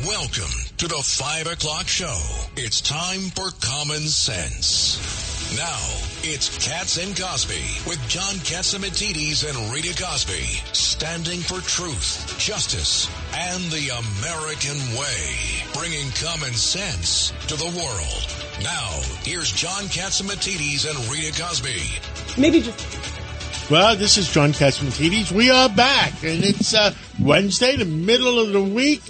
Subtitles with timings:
[0.00, 2.18] Welcome to the 5 o'clock show.
[2.56, 4.98] It's time for Common Sense.
[5.56, 5.78] Now,
[6.24, 13.62] it's Cats and Cosby with John Catsimatidis and Rita Cosby, standing for truth, justice, and
[13.70, 15.36] the American way,
[15.72, 18.26] bringing common sense to the world.
[18.64, 18.88] Now,
[19.22, 22.40] here's John Catsimatidis and Rita Cosby.
[22.40, 23.70] Maybe just.
[23.70, 25.30] Well, this is John Catsimatidis.
[25.30, 29.02] We are back, and it's uh, Wednesday, the middle of the week,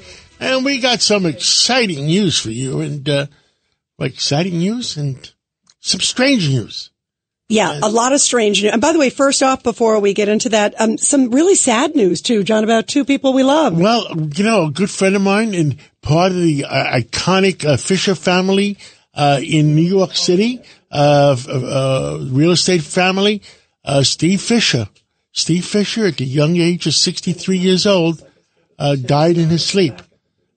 [0.42, 3.26] and we got some exciting news for you, and uh,
[4.00, 5.32] exciting news and
[5.80, 6.90] some strange news.
[7.48, 8.72] Yeah, a lot of strange news.
[8.72, 11.94] And by the way, first off, before we get into that, um, some really sad
[11.94, 13.78] news too, John, about two people we love.
[13.78, 17.76] Well, you know, a good friend of mine and part of the uh, iconic uh,
[17.76, 18.78] Fisher family
[19.12, 23.42] uh, in New York City, uh, uh, real estate family,
[23.84, 24.88] uh, Steve Fisher.
[25.32, 28.22] Steve Fisher, at the young age of 63 years old,
[28.78, 29.94] died in his sleep.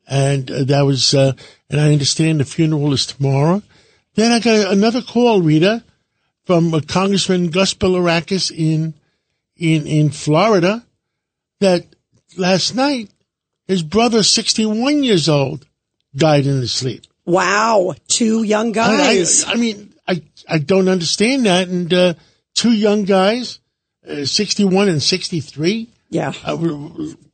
[0.08, 1.36] And that was, and
[1.72, 3.64] I understand the funeral is tomorrow.
[4.14, 5.84] Then I got another call, Rita,
[6.46, 8.94] from Congressman Gus Bilirakis in
[9.58, 10.86] in in Florida
[11.60, 11.86] that
[12.38, 13.10] last night
[13.68, 15.66] his brother, 61 years old,
[16.16, 17.04] died in his sleep.
[17.26, 19.44] Wow, two young guys.
[19.44, 22.14] I, I, mean, I I don't understand that, and uh,
[22.54, 23.60] two young guys,
[24.08, 25.90] uh, 61 and 63.
[26.10, 26.34] Yeah.
[26.44, 26.58] Uh,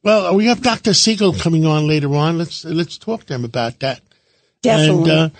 [0.03, 0.93] well, we have Dr.
[0.93, 2.37] Siegel coming on later on.
[2.37, 4.01] Let's let's talk to him about that.
[4.61, 5.11] Definitely.
[5.11, 5.31] And,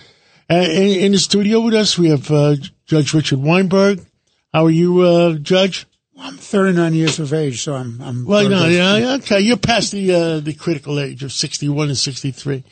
[0.50, 4.04] uh, uh, in, in, the studio with us, we have uh, Judge Richard Weinberg.
[4.52, 5.86] How are you, uh, Judge?
[6.18, 8.00] I'm 39 years of age, so I'm.
[8.02, 9.40] I'm well, no, yeah, okay.
[9.40, 12.62] You're past the uh, the critical age of 61 and 63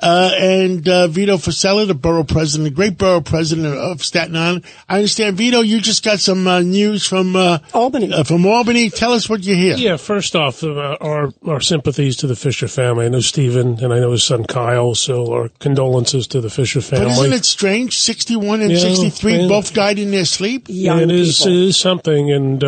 [0.00, 4.64] uh, and uh, Vito Fossella, the borough president, the great borough president of Staten Island.
[4.88, 8.12] I understand, Vito, you just got some uh, news from uh, Albany.
[8.12, 8.90] Uh, from Albany.
[8.90, 9.76] Tell us what you hear.
[9.76, 13.06] Yeah, first off, uh, our our sympathies to the Fisher family.
[13.06, 16.80] I know Stephen and I know his son Kyle, so our condolences to the Fisher
[16.80, 17.06] family.
[17.06, 17.98] But isn't it strange?
[17.98, 20.66] Sixty-one and yeah, sixty-three both died in their sleep.
[20.68, 22.62] Young yeah, it is, it is something, and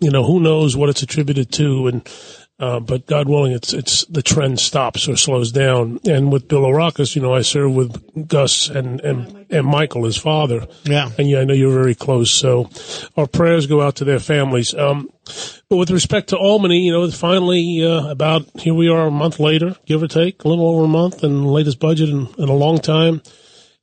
[0.00, 2.08] you know who knows what it's attributed to, and
[2.60, 5.98] uh, but God willing, it's it's the trend stops or slows down.
[6.06, 10.18] And with Bill Bilirakis, you know, I served with Gus and, and and Michael, his
[10.18, 10.68] father.
[10.84, 11.10] Yeah.
[11.16, 12.30] And yeah, I know you're very close.
[12.30, 12.68] So
[13.16, 14.74] our prayers go out to their families.
[14.74, 15.08] Um,
[15.70, 19.40] but with respect to Albany, you know, finally uh, about here we are a month
[19.40, 22.54] later, give or take, a little over a month, and latest budget in, in a
[22.54, 23.22] long time.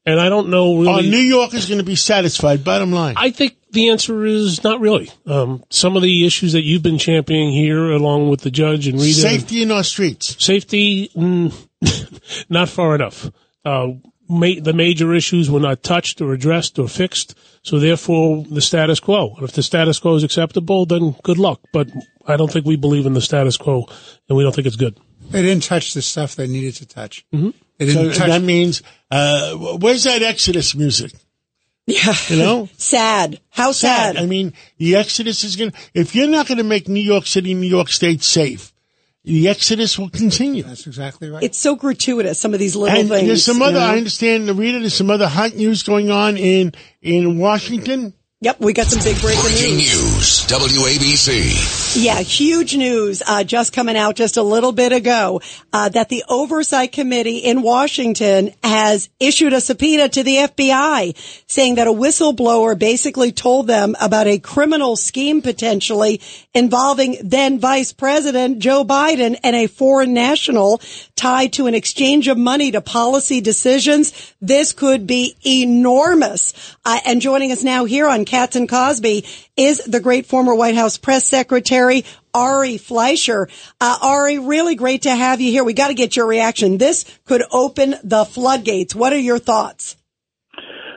[0.05, 1.07] And I don't know really.
[1.07, 2.63] Oh, New York is going to be satisfied.
[2.63, 3.15] Bottom line.
[3.17, 5.11] I think the answer is not really.
[5.27, 8.99] Um, some of the issues that you've been championing here, along with the judge and
[8.99, 11.53] Rita, safety in our streets, safety, mm,
[12.49, 13.29] not far enough.
[13.63, 13.89] Uh,
[14.27, 17.35] ma- the major issues were not touched or addressed or fixed.
[17.61, 19.35] So therefore, the status quo.
[19.35, 21.61] And If the status quo is acceptable, then good luck.
[21.71, 21.89] But
[22.25, 23.85] I don't think we believe in the status quo,
[24.27, 24.99] and we don't think it's good.
[25.29, 27.25] They didn't touch the stuff they needed to touch.
[27.31, 27.91] Mm-hmm.
[27.91, 31.11] So touch- that means, uh, where's that Exodus music?
[31.87, 32.13] Yeah.
[32.27, 32.69] You know?
[32.77, 33.39] sad.
[33.49, 34.15] How sad.
[34.15, 34.23] sad.
[34.23, 37.25] I mean, the Exodus is going to, if you're not going to make New York
[37.25, 38.73] City, New York State safe,
[39.23, 40.63] the Exodus will continue.
[40.63, 41.43] That's exactly right.
[41.43, 43.27] It's so gratuitous, some of these little and things.
[43.27, 43.85] There's some other, know?
[43.85, 48.13] I understand, Rita, there's some other hot news going on in, in Washington.
[48.41, 50.45] Yep, we got some big breaking, breaking news.
[50.45, 50.45] news.
[50.45, 51.86] WABC.
[51.99, 55.41] Yeah, huge news uh, just coming out just a little bit ago
[55.73, 61.73] uh, that the Oversight Committee in Washington has issued a subpoena to the FBI saying
[61.75, 66.21] that a whistleblower basically told them about a criminal scheme potentially
[66.53, 70.79] involving then Vice President Joe Biden and a foreign national
[71.15, 74.35] tied to an exchange of money to policy decisions.
[74.39, 76.53] This could be enormous.
[76.85, 79.25] Uh, and joining us now here on Cats and Cosby
[79.57, 83.49] is the great former White House press secretary, Ari Fleischer.
[83.81, 85.63] Uh, Ari, really great to have you here.
[85.63, 86.77] We got to get your reaction.
[86.77, 88.95] This could open the floodgates.
[88.95, 89.97] What are your thoughts?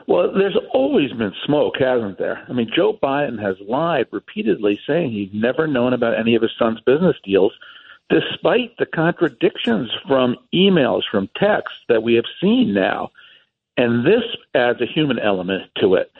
[0.06, 2.44] Well, there's always been smoke, hasn't there?
[2.48, 6.50] I mean, Joe Biden has lied repeatedly saying he's never known about any of his
[6.58, 7.52] son's business deals,
[8.08, 13.12] despite the contradictions from emails, from texts that we have seen now.
[13.76, 16.10] And this adds a human element to it.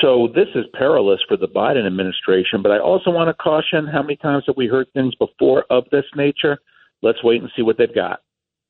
[0.00, 2.62] So this is perilous for the Biden administration.
[2.62, 5.84] But I also want to caution how many times have we heard things before of
[5.90, 6.58] this nature?
[7.02, 8.20] Let's wait and see what they've got.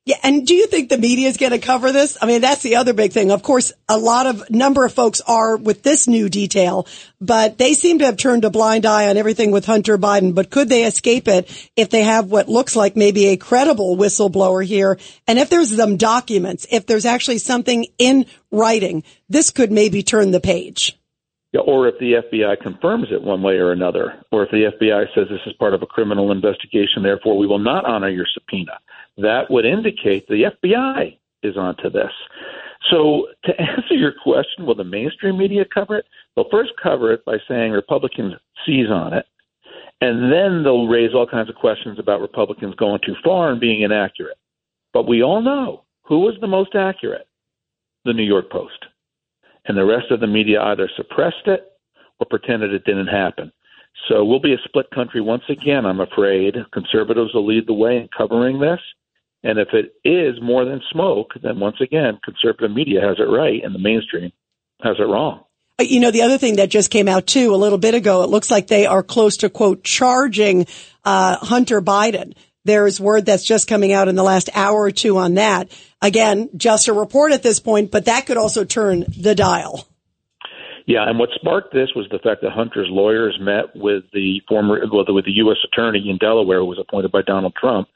[0.08, 2.16] Yeah, and do you think the media is going to cover this?
[2.22, 3.30] I mean, that's the other big thing.
[3.30, 6.86] Of course, a lot of number of folks are with this new detail,
[7.20, 10.34] but they seem to have turned a blind eye on everything with Hunter Biden.
[10.34, 14.64] But could they escape it if they have what looks like maybe a credible whistleblower
[14.64, 14.98] here?
[15.26, 20.30] And if there's some documents, if there's actually something in writing, this could maybe turn
[20.30, 20.98] the page.
[21.54, 25.28] Or if the FBI confirms it one way or another, or if the FBI says
[25.30, 28.78] this is part of a criminal investigation, therefore we will not honor your subpoena
[29.18, 32.12] that would indicate the FBI is onto this.
[32.90, 36.06] So, to answer your question, will the mainstream media cover it?
[36.34, 38.34] They'll first cover it by saying Republicans
[38.64, 39.26] seize on it,
[40.00, 43.82] and then they'll raise all kinds of questions about Republicans going too far and being
[43.82, 44.38] inaccurate.
[44.92, 47.26] But we all know who was the most accurate
[48.04, 48.86] the New York Post.
[49.68, 51.70] And the rest of the media either suppressed it
[52.18, 53.52] or pretended it didn't happen.
[54.08, 56.54] So we'll be a split country once again, I'm afraid.
[56.72, 58.80] Conservatives will lead the way in covering this.
[59.42, 63.62] And if it is more than smoke, then once again, conservative media has it right
[63.62, 64.32] and the mainstream
[64.82, 65.44] has it wrong.
[65.78, 68.22] Uh, you know, the other thing that just came out too a little bit ago,
[68.22, 70.66] it looks like they are close to quote charging
[71.04, 72.34] uh, Hunter Biden.
[72.64, 75.70] There's word that's just coming out in the last hour or two on that.
[76.00, 79.88] Again, just a report at this point, but that could also turn the dial.
[80.86, 84.80] Yeah, and what sparked this was the fact that Hunter's lawyers met with the former,
[84.90, 85.58] well, with the U.S.
[85.64, 87.88] attorney in Delaware, who was appointed by Donald Trump,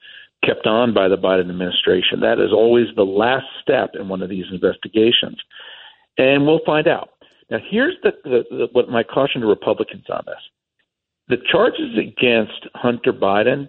[0.44, 2.20] kept on by the Biden administration.
[2.20, 5.38] That is always the last step in one of these investigations.
[6.18, 7.10] And we'll find out.
[7.50, 10.36] Now, here's the, the, the, what my caution to Republicans on this.
[11.28, 13.68] The charges against Hunter Biden,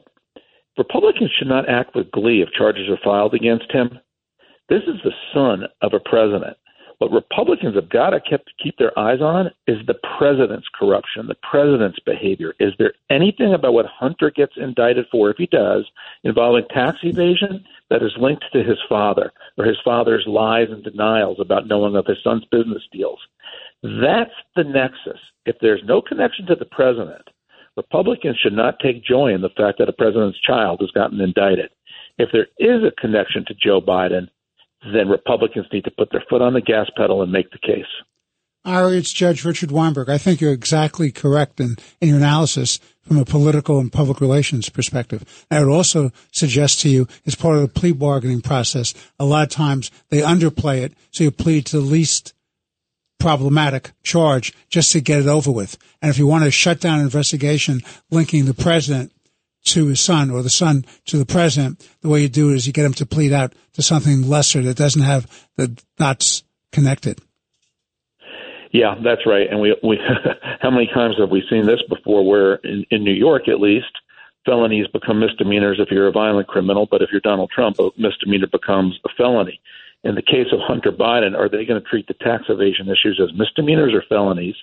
[0.77, 3.99] Republicans should not act with glee if charges are filed against him.
[4.69, 6.57] This is the son of a president.
[6.99, 11.99] What Republicans have got to keep, their eyes on is the president's corruption, the president's
[11.99, 12.53] behavior.
[12.61, 15.85] Is there anything about what Hunter gets indicted for, if he does,
[16.23, 21.39] involving tax evasion that is linked to his father or his father's lies and denials
[21.41, 23.19] about knowing of his son's business deals?
[23.81, 25.19] That's the nexus.
[25.45, 27.27] If there's no connection to the president,
[27.75, 31.69] Republicans should not take joy in the fact that a president's child has gotten indicted.
[32.17, 34.29] If there is a connection to Joe Biden,
[34.93, 37.85] then Republicans need to put their foot on the gas pedal and make the case.
[38.65, 40.09] Ari, it's Judge Richard Weinberg.
[40.09, 44.69] I think you're exactly correct in, in your analysis from a political and public relations
[44.69, 45.45] perspective.
[45.51, 49.43] I would also suggest to you, as part of the plea bargaining process, a lot
[49.43, 52.33] of times they underplay it, so you plead to the least
[53.19, 55.77] problematic charge just to get it over with.
[56.01, 57.81] And if you want to shut down an investigation
[58.11, 59.11] linking the president
[59.65, 62.67] to his son or the son to the president, the way you do it is
[62.67, 67.19] you get him to plead out to something lesser that doesn't have the dots connected.
[68.71, 69.47] Yeah, that's right.
[69.49, 69.99] And we we
[70.61, 72.27] how many times have we seen this before?
[72.27, 73.91] Where in, in New York, at least,
[74.45, 78.47] felonies become misdemeanors if you're a violent criminal, but if you're Donald Trump, a misdemeanor
[78.47, 79.61] becomes a felony.
[80.03, 83.21] In the case of Hunter Biden, are they going to treat the tax evasion issues
[83.23, 84.55] as misdemeanors or felonies?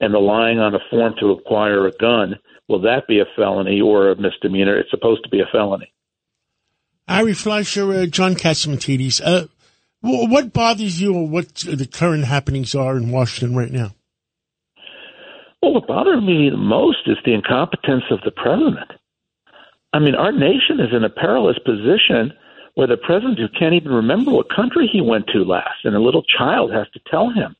[0.00, 2.36] And the lying on a form to acquire a gun
[2.68, 4.76] will that be a felony or a misdemeanor?
[4.76, 5.92] It's supposed to be a felony.
[7.08, 9.46] Ari Fleischer, uh, John Catsimatidis, uh,
[10.00, 13.94] what bothers you or what the current happenings are in Washington right now?
[15.62, 18.90] Well, what bothers me the most is the incompetence of the president.
[19.92, 22.32] I mean, our nation is in a perilous position
[22.74, 26.00] where the president who can't even remember what country he went to last, and a
[26.00, 27.56] little child has to tell him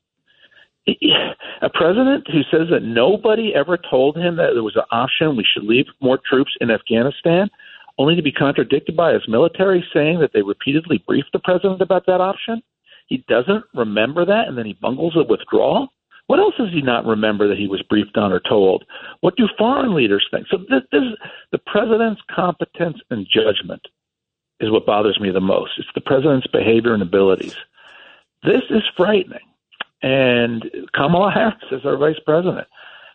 [1.61, 5.45] a president who says that nobody ever told him that there was an option we
[5.45, 7.49] should leave more troops in Afghanistan,
[7.97, 12.05] only to be contradicted by his military saying that they repeatedly briefed the president about
[12.05, 12.61] that option.
[13.07, 15.89] He doesn't remember that, and then he bungles a withdrawal.
[16.27, 18.83] What else does he not remember that he was briefed on or told?
[19.21, 20.47] What do foreign leaders think?
[20.49, 21.03] So this, this
[21.51, 23.81] the president's competence and judgment
[24.59, 25.71] is what bothers me the most.
[25.77, 27.55] It's the president's behavior and abilities.
[28.43, 29.39] This is frightening
[30.01, 30.63] and
[30.93, 32.67] Kamala Harris is our vice president.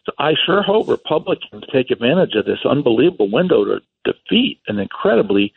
[0.04, 5.52] So I sure hope Republicans take advantage of this unbelievable window to defeat an incredibly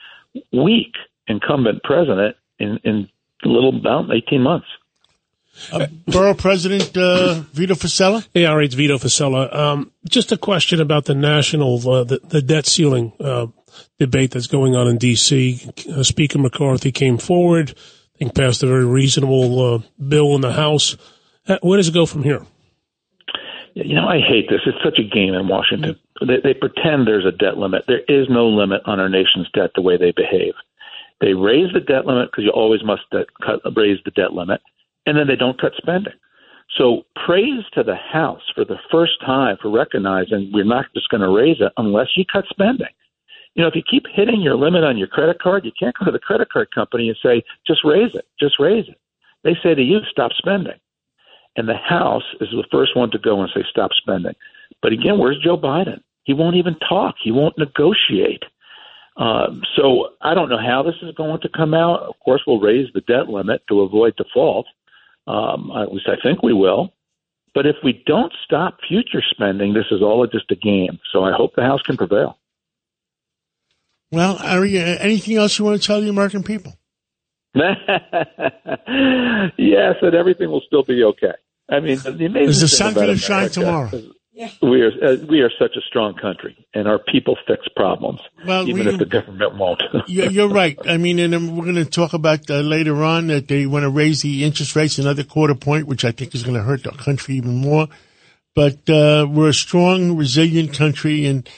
[0.54, 0.94] weak
[1.28, 3.10] incumbent president in, in
[3.44, 4.68] a little about 18 months.
[5.72, 8.28] Uh, Borough President uh, Vito Fossella.
[8.34, 9.54] Hey, all right, it's Vito Fossella.
[9.56, 13.48] Um, just a question about the national, uh, the, the, debt ceiling uh,
[13.98, 15.62] debate that's going on in D.C.
[15.90, 17.74] Uh, Speaker McCarthy came forward,
[18.16, 20.98] I think passed a very reasonable uh, bill in the House.
[21.48, 22.46] Uh, where does it go from here?
[23.76, 24.62] You know, I hate this.
[24.66, 26.00] It's such a game in Washington.
[26.26, 27.84] They, they pretend there's a debt limit.
[27.88, 30.54] There is no limit on our nation's debt the way they behave.
[31.20, 34.62] They raise the debt limit because you always must cut, raise the debt limit,
[35.06, 36.14] and then they don't cut spending.
[36.78, 41.22] So praise to the House for the first time for recognizing we're not just going
[41.22, 42.88] to raise it unless you cut spending.
[43.54, 46.06] You know, if you keep hitting your limit on your credit card, you can't go
[46.06, 49.00] to the credit card company and say, just raise it, just raise it.
[49.44, 50.74] They say to you, stop spending.
[51.56, 54.34] And the House is the first one to go and say, stop spending.
[54.82, 56.02] But again, where's Joe Biden?
[56.24, 57.16] He won't even talk.
[57.24, 58.44] He won't negotiate.
[59.18, 62.02] Um, so I don't know how this is going to come out.
[62.02, 64.66] Of course, we'll raise the debt limit to avoid default.
[65.28, 66.94] Um, at least I think we will.
[67.54, 71.00] But if we don't stop future spending, this is all just a game.
[71.14, 72.38] So I hope the House can prevail.
[74.12, 76.74] Well, Ari, anything else you want to tell the American people?
[77.56, 77.70] yes,
[80.02, 81.34] and everything will still be okay.
[81.70, 83.90] I mean, the amazing Is the sun about going to shine tomorrow?
[83.92, 84.06] is
[84.62, 88.68] We are uh, we are such a strong country, and our people fix problems, Well,
[88.68, 89.82] even we- if the government won't.
[90.08, 90.78] You're you're right.
[90.86, 93.84] I mean, and um, we're going to talk about uh, later on that they want
[93.84, 96.84] to raise the interest rates another quarter point, which I think is going to hurt
[96.84, 97.88] the country even more.
[98.56, 101.50] But uh, we're a strong, resilient country, and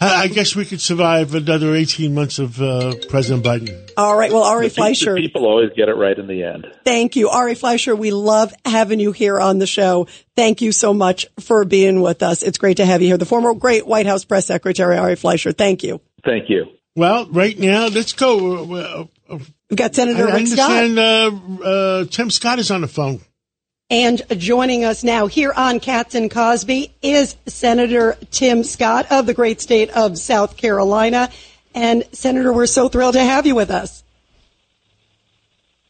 [0.00, 3.90] I, I guess we could survive another 18 months of uh, President Biden.
[3.96, 4.30] All right.
[4.30, 6.66] Well, Ari The Fleischer, people always get it right in the end.
[6.84, 7.30] thank you.
[7.30, 10.06] Ari Fleischer, we love having you here on the show.
[10.34, 12.42] Thank you so much for being with us.
[12.42, 13.16] It's great to have you here.
[13.16, 15.52] The former great White House press secretary, Ari Fleischer.
[15.52, 16.00] Thank you.
[16.24, 16.66] Thank you.
[16.94, 18.74] Well, right now, let's go.
[18.74, 19.38] Uh, uh,
[19.70, 20.70] We've got I, Senator I Rick Scott.
[20.70, 23.20] understand uh, uh, Tim Scott is on the phone.
[23.88, 29.34] And joining us now here on Cats and Cosby is Senator Tim Scott of the
[29.34, 31.30] great state of South Carolina.
[31.72, 34.02] And Senator, we're so thrilled to have you with us.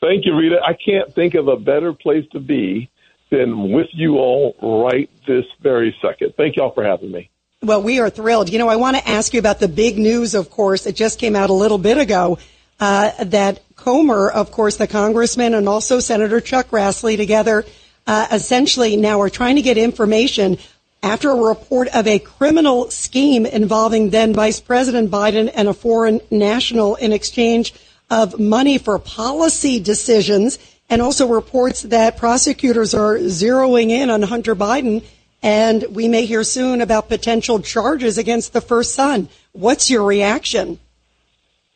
[0.03, 0.61] Thank you, Rita.
[0.63, 2.91] I can't think of a better place to be
[3.31, 6.35] than with you all right this very second.
[6.37, 7.31] Thank you all for having me.
[7.63, 8.51] Well, we are thrilled.
[8.51, 10.85] You know, I want to ask you about the big news, of course.
[10.85, 12.37] It just came out a little bit ago
[12.79, 17.65] uh, that Comer, of course, the congressman, and also Senator Chuck Grassley together
[18.07, 20.59] uh, essentially now are trying to get information
[21.03, 26.21] after a report of a criminal scheme involving then Vice President Biden and a foreign
[26.31, 27.75] national in exchange
[28.11, 30.59] of money for policy decisions,
[30.89, 35.03] and also reports that prosecutors are zeroing in on Hunter Biden
[35.43, 39.29] and we may hear soon about potential charges against the first son.
[39.53, 40.79] What's your reaction?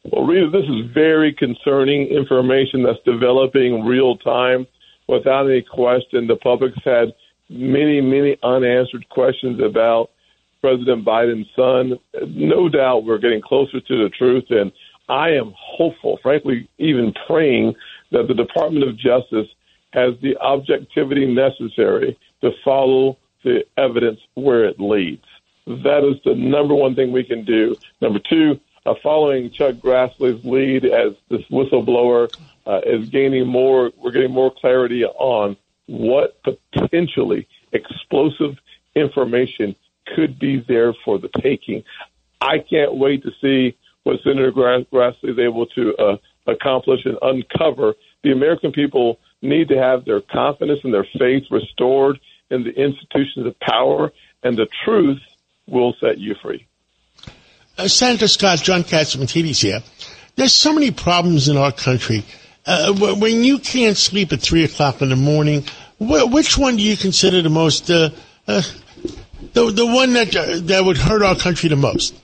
[0.04, 4.66] Well, Rita, this is very concerning information that's developing real time.
[5.10, 7.12] Without any question, the public's had
[7.48, 10.10] many, many unanswered questions about
[10.60, 11.98] President Biden's son.
[12.28, 14.70] No doubt we're getting closer to the truth, and
[15.08, 17.74] I am hopeful, frankly, even praying
[18.12, 19.48] that the Department of Justice
[19.92, 25.24] has the objectivity necessary to follow the evidence where it leads.
[25.66, 27.74] That is the number one thing we can do.
[28.00, 32.34] Number two, uh, following Chuck Grassley's lead as this whistleblower
[32.66, 35.56] uh, is gaining more, we're getting more clarity on
[35.86, 36.40] what
[36.72, 38.56] potentially explosive
[38.94, 39.74] information
[40.14, 41.84] could be there for the taking.
[42.40, 47.18] I can't wait to see what Senator Gra- Grassley is able to uh, accomplish and
[47.22, 47.94] uncover.
[48.22, 52.20] The American people need to have their confidence and their faith restored
[52.50, 55.20] in the institutions of power, and the truth
[55.66, 56.66] will set you free.
[57.80, 59.82] Uh, Senator Scott, John Catsimatidis here.
[60.36, 62.24] There's so many problems in our country.
[62.66, 65.64] Uh, when you can't sleep at three o'clock in the morning,
[65.96, 68.10] wh- which one do you consider the most, uh,
[68.46, 68.60] uh,
[69.54, 72.14] the the one that uh, that would hurt our country the most?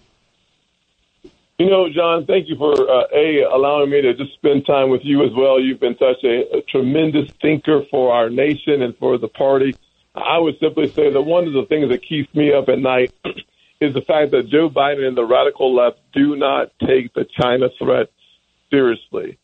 [1.58, 5.06] You know, John, thank you for uh, a allowing me to just spend time with
[5.06, 5.58] you as well.
[5.58, 9.74] You've been such a, a tremendous thinker for our nation and for the party.
[10.14, 13.10] I would simply say that one of the things that keeps me up at night
[13.80, 17.68] is the fact that Joe Biden and the radical left do not take the China
[17.78, 18.10] threat
[18.70, 19.38] seriously.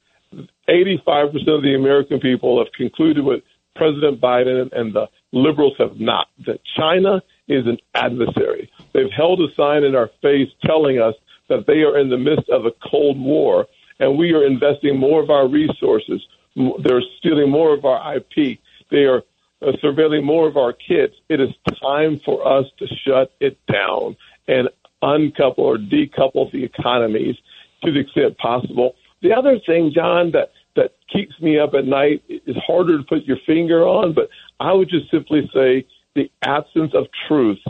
[0.68, 3.42] 85% of the American people have concluded with
[3.76, 8.70] President Biden and the liberals have not, that China is an adversary.
[8.92, 11.14] They've held a sign in our face telling us
[11.48, 13.66] that they are in the midst of a Cold War
[13.98, 16.26] and we are investing more of our resources.
[16.56, 18.58] They're stealing more of our IP.
[18.90, 19.22] They are
[19.62, 21.14] uh, surveilling more of our kids.
[21.28, 21.50] It is
[21.80, 24.16] time for us to shut it down
[24.48, 24.68] and
[25.02, 27.36] uncouple or decouple the economies
[27.84, 28.94] to the extent possible.
[29.20, 33.24] The other thing, John, that that keeps me up at night is harder to put
[33.24, 37.60] your finger on, but I would just simply say the absence of truth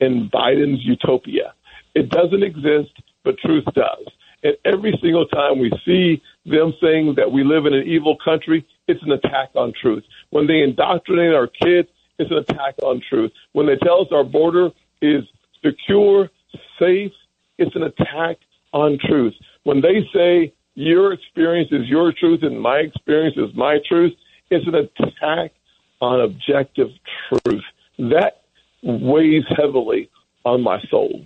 [0.00, 1.54] in Biden's utopia.
[1.94, 2.92] It doesn't exist,
[3.24, 4.06] but truth does.
[4.44, 8.66] And every single time we see them saying that we live in an evil country,
[8.88, 10.04] it's an attack on truth.
[10.30, 13.32] When they indoctrinate our kids, it's an attack on truth.
[13.52, 14.70] When they tell us our border
[15.00, 15.24] is
[15.64, 16.30] secure,
[16.78, 17.12] safe,
[17.58, 18.38] it's an attack
[18.72, 19.34] on truth.
[19.64, 24.12] When they say your experience is your truth and my experience is my truth,
[24.50, 25.52] it's an attack
[26.00, 26.88] on objective
[27.28, 27.62] truth.
[27.98, 28.42] That
[28.82, 30.10] weighs heavily
[30.44, 31.24] on my soul.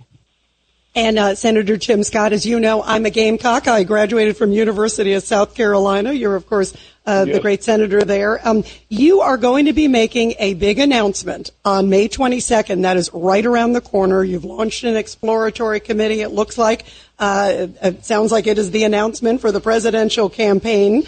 [0.95, 3.67] And uh, Senator Tim Scott, as you know, I'm a Gamecock.
[3.67, 6.11] I graduated from University of South Carolina.
[6.11, 6.73] You're, of course,
[7.05, 7.35] uh, yes.
[7.35, 8.45] the great senator there.
[8.45, 12.81] Um, you are going to be making a big announcement on May 22nd.
[12.81, 14.23] That is right around the corner.
[14.23, 16.21] You've launched an exploratory committee.
[16.21, 16.85] It looks like,
[17.19, 21.03] uh, it sounds like it is the announcement for the presidential campaign.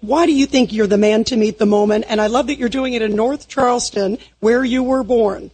[0.00, 2.06] Why do you think you're the man to meet the moment?
[2.08, 5.50] And I love that you're doing it in North Charleston, where you were born.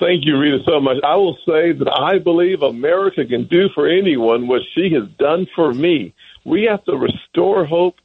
[0.00, 0.96] Thank you, Rita, so much.
[1.04, 5.46] I will say that I believe America can do for anyone what she has done
[5.54, 6.14] for me.
[6.44, 7.96] We have to restore hope,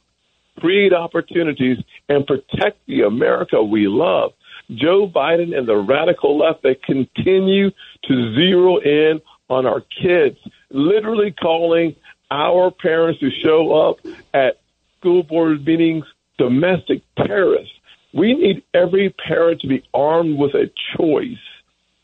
[0.58, 1.78] create opportunities,
[2.08, 4.32] and protect the America we love.
[4.74, 7.70] Joe Biden and the radical left, they continue
[8.04, 10.38] to zero in on our kids,
[10.70, 11.96] literally calling
[12.30, 13.98] our parents who show up
[14.32, 14.60] at
[14.98, 16.04] school board meetings
[16.38, 17.74] domestic terrorists.
[18.14, 21.38] We need every parent to be armed with a choice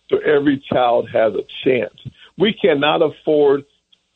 [0.08, 1.94] so every child has a chance.
[2.38, 3.64] We cannot afford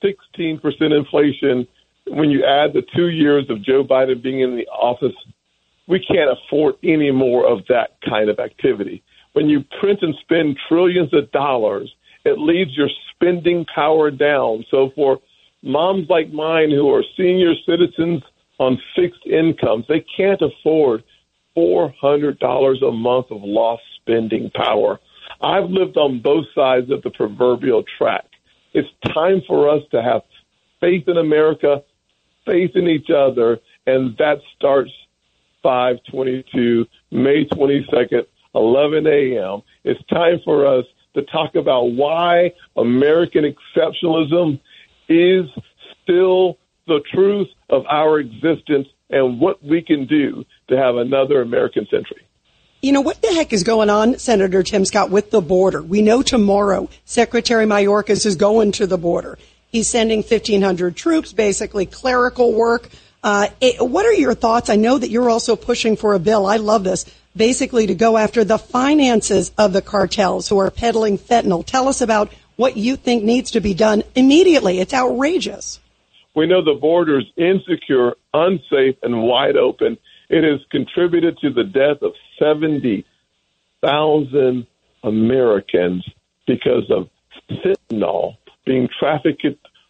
[0.03, 1.67] 16% inflation
[2.07, 5.15] when you add the two years of Joe Biden being in the office.
[5.87, 9.03] We can't afford any more of that kind of activity.
[9.33, 11.93] When you print and spend trillions of dollars,
[12.25, 14.65] it leaves your spending power down.
[14.71, 15.21] So for
[15.63, 18.23] moms like mine who are senior citizens
[18.59, 21.03] on fixed incomes, they can't afford
[21.57, 24.99] $400 a month of lost spending power.
[25.41, 28.27] I've lived on both sides of the proverbial track.
[28.73, 30.23] It's time for us to have
[30.81, 31.83] faith in America,
[32.47, 34.91] faith in each other, and that starts
[35.63, 39.63] 522, May 22nd, 11 a.m.
[39.85, 44.61] It's time for us to talk about why American exceptionalism
[45.09, 45.47] is
[46.03, 51.87] still the truth of our existence and what we can do to have another American
[51.91, 52.23] century.
[52.83, 55.83] You know, what the heck is going on, Senator Tim Scott, with the border?
[55.83, 59.37] We know tomorrow Secretary Mayorkas is going to the border.
[59.71, 62.89] He's sending 1,500 troops, basically clerical work.
[63.23, 64.71] Uh, it, what are your thoughts?
[64.71, 66.47] I know that you're also pushing for a bill.
[66.47, 67.05] I love this.
[67.37, 71.67] Basically, to go after the finances of the cartels who are peddling fentanyl.
[71.67, 74.81] Tell us about what you think needs to be done immediately.
[74.81, 75.81] It's outrageous.
[76.35, 79.99] We know the border is insecure, unsafe, and wide open.
[80.31, 84.67] It has contributed to the death of 70,000
[85.03, 86.09] Americans
[86.47, 87.09] because of
[87.51, 89.45] fentanyl being trafficked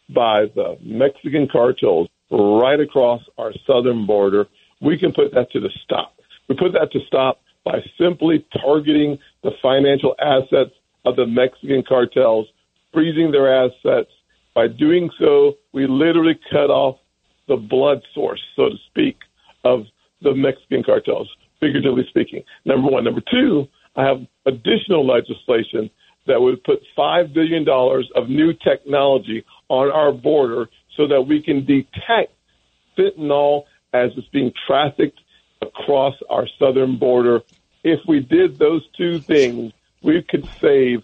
[0.09, 4.49] by the Mexican cartels right across our southern border.
[4.81, 6.15] We can put that to the stop.
[6.49, 10.73] We put that to stop by simply targeting the financial assets
[11.05, 12.47] of the Mexican cartels,
[12.95, 14.11] freezing their assets.
[14.55, 16.97] By doing so, we literally cut off
[17.47, 19.19] the blood source, so to speak,
[19.65, 19.85] of
[20.23, 21.29] the Mexican cartels,
[21.61, 22.43] figuratively speaking.
[22.65, 23.05] Number one.
[23.05, 25.91] Number two, I have additional legislation
[26.27, 31.65] that would put $5 billion of new technology on our border so that we can
[31.65, 32.33] detect
[32.97, 35.19] fentanyl as it's being trafficked
[35.63, 37.41] across our southern border.
[37.83, 41.03] If we did those two things, we could save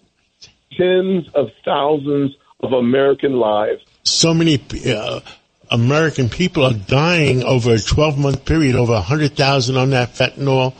[0.77, 3.81] tens of thousands of American lives.
[4.03, 5.19] So many uh,
[5.69, 10.73] American people are dying over a 12 month period, over 100,000 on that fentanyl.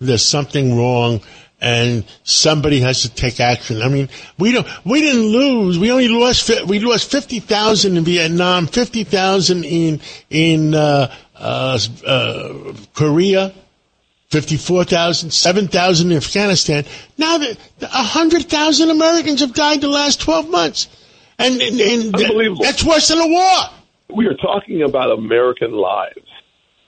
[0.00, 1.20] There's something wrong
[1.60, 3.82] and somebody has to take action.
[3.82, 5.78] I mean, we don't, we didn't lose.
[5.78, 13.52] We only lost, we lost 50,000 in Vietnam, 50,000 in, in, uh, uh, uh, Korea,
[14.30, 16.84] 54,000, 7,000 in Afghanistan.
[17.16, 20.88] Now, 100,000 Americans have died the last 12 months.
[21.40, 22.14] And, and, and
[22.60, 23.77] that's worse than a war
[24.14, 26.26] we are talking about American lives.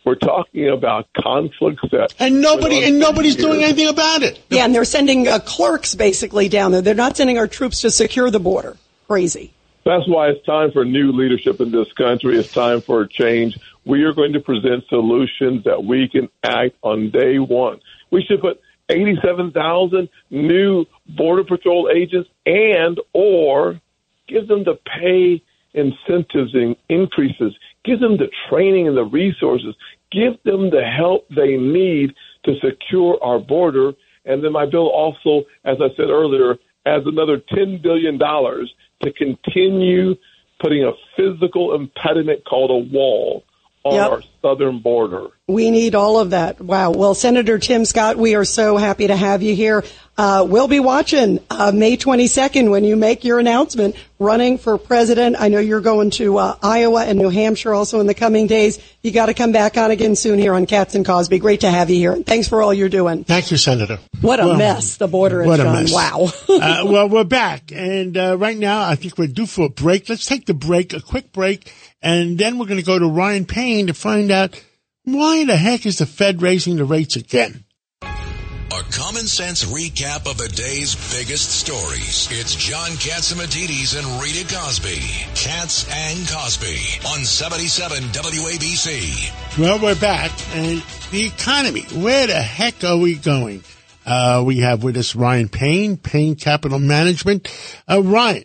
[0.05, 3.45] We're talking about conflicts that and nobody and nobody's years.
[3.45, 4.43] doing anything about it.
[4.49, 6.81] Yeah, and they're sending uh, clerks basically down there.
[6.81, 8.77] They're not sending our troops to secure the border.
[9.09, 9.53] Crazy.
[9.85, 12.39] That's why it's time for new leadership in this country.
[12.39, 13.59] It's time for a change.
[13.85, 17.81] We are going to present solutions that we can act on day one.
[18.11, 23.81] We should put 87,000 new border patrol agents and or
[24.29, 25.43] give them the pay
[25.75, 27.55] incentives and increases.
[27.85, 29.75] Give them the training and the resources.
[30.13, 33.93] Give them the help they need to secure our border.
[34.25, 36.57] And then my bill also, as I said earlier,
[36.87, 40.17] adds another $10 billion to continue
[40.61, 43.45] putting a physical impediment called a wall
[43.85, 44.11] on Yep.
[44.11, 45.29] our southern border.
[45.49, 46.61] We need all of that.
[46.61, 46.91] Wow.
[46.91, 49.83] Well, Senator Tim Scott, we are so happy to have you here.
[50.19, 55.37] Uh, we'll be watching uh, May 22nd when you make your announcement running for president.
[55.41, 58.79] I know you're going to uh, Iowa and New Hampshire also in the coming days.
[59.03, 61.39] You got to come back on again soon here on Cats and Cosby.
[61.39, 62.17] Great to have you here.
[62.17, 63.25] Thanks for all you're doing.
[63.25, 63.99] Thank you, Senator.
[64.21, 65.91] What a Well, mess the border is, What a mess.
[65.93, 66.29] Wow.
[66.51, 70.09] uh, well, we're back, and uh, right now I think we're due for a break.
[70.11, 73.45] Let's take the break, a quick break, and then we're going to go to Ryan
[73.45, 74.61] Payne to find out
[75.05, 77.65] why the heck is the Fed raising the rates again.
[78.03, 82.29] A common sense recap of the day's biggest stories.
[82.31, 85.01] It's John Catsimatidis and Rita Cosby.
[85.35, 89.59] Cats and Cosby on 77 WABC.
[89.59, 91.83] Well, we're back, and the economy.
[91.93, 93.65] Where the heck are we going?
[94.07, 97.53] Uh, we have with us Ryan Payne, Payne Capital Management.
[97.89, 98.45] Uh, Ryan,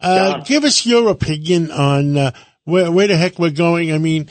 [0.00, 2.30] uh, give us your opinion on uh,
[2.64, 3.92] where, where the heck we're going.
[3.92, 4.28] I mean,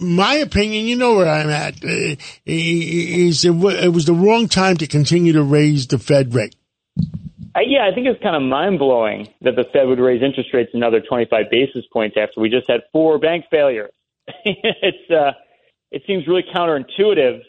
[0.00, 4.76] my opinion, you know where I'm at, uh, is it, it was the wrong time
[4.78, 6.54] to continue to raise the Fed rate.
[7.56, 10.50] Uh, yeah, I think it's kind of mind blowing that the Fed would raise interest
[10.52, 13.92] rates another 25 basis points after we just had four bank failures.
[14.44, 15.32] it's uh,
[15.90, 17.40] it seems really counterintuitive.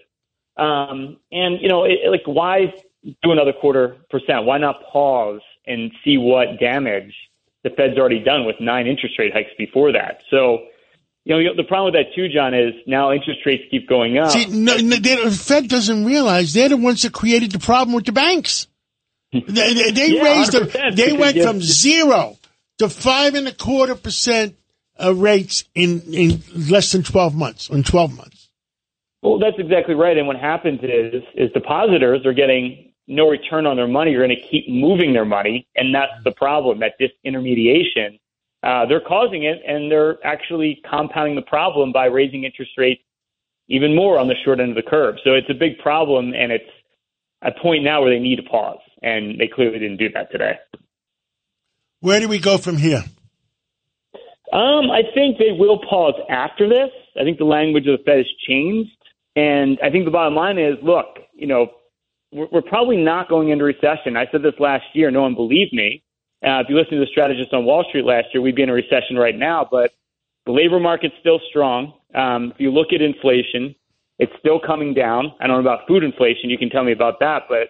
[0.55, 4.45] Um, and you know, it, like why do another quarter percent?
[4.45, 7.13] Why not pause and see what damage
[7.67, 10.21] the Fed's already done with nine interest rate hikes before that?
[10.29, 10.59] So.
[11.25, 14.31] You know, the problem with that too, John, is now interest rates keep going up.
[14.31, 18.05] See, no, no, the Fed doesn't realize they're the ones that created the problem with
[18.05, 18.67] the banks.
[19.33, 20.95] They, they, they Yeah, raised them.
[20.95, 22.37] They went from zero
[22.77, 24.55] to five and a quarter percent
[25.03, 27.69] uh, rates in in less than twelve months.
[27.69, 28.47] In twelve months,
[29.21, 30.17] Well, that's exactly right.
[30.17, 34.11] And what happens is, is depositors are getting no return on their money.
[34.11, 36.79] You're going to keep moving their money, and that's the problem.
[36.79, 38.19] That disintermediation,
[38.63, 43.01] uh, they're causing it, and they're actually compounding the problem by raising interest rates
[43.69, 45.15] even more on the short end of the curve.
[45.23, 46.69] So it's a big problem, and it's
[47.41, 50.57] a point now where they need to pause, and they clearly didn't do that today.
[51.99, 53.03] where do we go from here?
[54.53, 56.89] Um, I think they will pause after this.
[57.19, 58.91] I think the language of the Fed has changed,
[59.35, 61.67] and I think the bottom line is, look, you know,
[62.31, 64.17] we're, we're probably not going into recession.
[64.17, 65.11] I said this last year.
[65.11, 66.03] No one believed me.
[66.43, 68.69] Uh, if you listen to the strategists on Wall Street last year, we'd be in
[68.69, 69.67] a recession right now.
[69.69, 69.93] But
[70.45, 71.93] the labor market's still strong.
[72.13, 73.75] Um, if you look at inflation,
[74.19, 75.33] it's still coming down.
[75.39, 76.49] I don't know about food inflation.
[76.49, 77.43] You can tell me about that.
[77.49, 77.69] But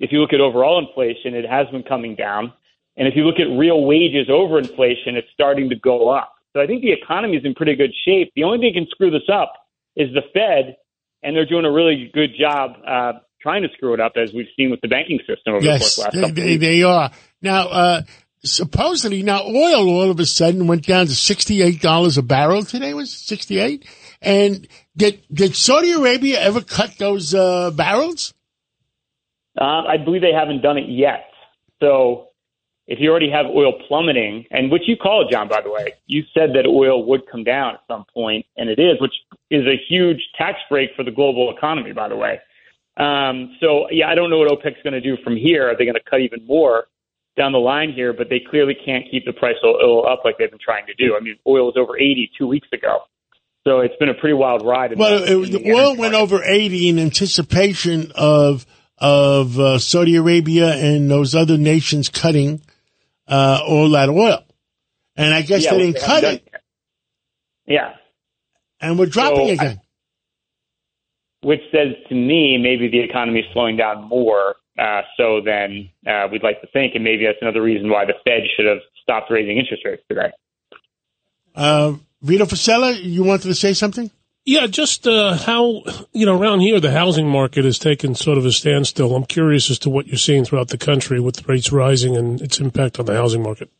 [0.00, 2.52] if you look at overall inflation, it has been coming down.
[2.96, 6.32] And if you look at real wages over inflation, it's starting to go up.
[6.54, 8.32] So I think the economy is in pretty good shape.
[8.34, 9.52] The only thing that can screw this up
[9.94, 10.76] is the Fed,
[11.22, 13.12] and they're doing a really good job uh,
[13.46, 15.96] trying to screw it up, as we've seen with the banking system over the Yes,
[15.96, 17.68] course of the last they, couple they, they are now.
[17.68, 18.02] Uh,
[18.44, 22.64] supposedly, now oil all of a sudden went down to sixty eight dollars a barrel
[22.64, 22.92] today.
[22.92, 23.86] Was sixty eight?
[24.20, 28.34] And did did Saudi Arabia ever cut those uh, barrels?
[29.58, 31.30] Uh, I believe they haven't done it yet.
[31.80, 32.28] So
[32.86, 35.94] if you already have oil plummeting, and which you call it, John, by the way,
[36.06, 39.14] you said that oil would come down at some point, and it is, which
[39.50, 42.40] is a huge tax break for the global economy, by the way.
[42.96, 45.68] Um, so, yeah, I don't know what OPEC's going to do from here.
[45.70, 46.84] Are they going to cut even more
[47.36, 48.12] down the line here?
[48.12, 50.94] But they clearly can't keep the price of oil up like they've been trying to
[50.94, 51.14] do.
[51.16, 53.00] I mean, oil was over 80 two weeks ago.
[53.64, 54.96] So it's been a pretty wild ride.
[54.96, 56.14] Well, it, the oil energy went market.
[56.36, 58.64] over eighty in anticipation of
[58.96, 62.60] of uh, Saudi Arabia and those other nations cutting
[63.26, 64.44] uh, all that oil,
[65.16, 66.62] and I guess Yeah, they didn't they cut it, yet.
[67.66, 67.94] Yeah.
[68.80, 69.80] and we're dropping So, again.
[71.42, 76.28] Which says to me maybe the economy is slowing down more uh, so than uh,
[76.30, 79.30] we'd like to think, and maybe that's another reason why the Fed should have stopped
[79.30, 80.32] raising interest rates today.
[81.54, 84.10] Uh, Vito Fossella, you wanted to say something?
[84.44, 88.46] Yeah, just uh, how you know around here the housing market has taken sort of
[88.46, 89.16] a standstill.
[89.16, 92.60] I'm curious as to what you're seeing throughout the country with rates rising and its
[92.60, 93.70] impact on the housing market.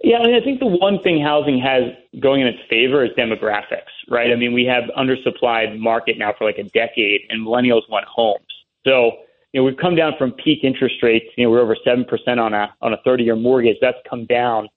[0.00, 1.82] Yeah, I mean, I think the one thing housing has
[2.20, 4.30] going in its favor is demographics, right?
[4.30, 8.46] I mean, we have undersupplied market now for like a decade, and millennials want homes.
[8.86, 9.10] So,
[9.52, 11.26] you know, we've come down from peak interest rates.
[11.36, 13.76] You know, we're over seven percent on a on a thirty year mortgage.
[13.80, 14.68] That's come down.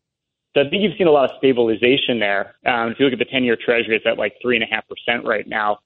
[0.55, 2.55] So I think you've seen a lot of stabilization there.
[2.65, 4.67] Um, if you look at the ten year Treasury, it's at like three and a
[4.67, 5.79] half percent right now.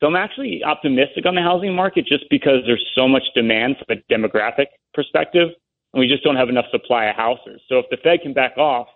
[0.00, 3.98] So I'm actually optimistic on the housing market just because there's so much demand from
[3.98, 5.48] a demographic perspective
[5.92, 7.60] and we just don't have enough supply of houses.
[7.68, 8.88] So if the Fed can back off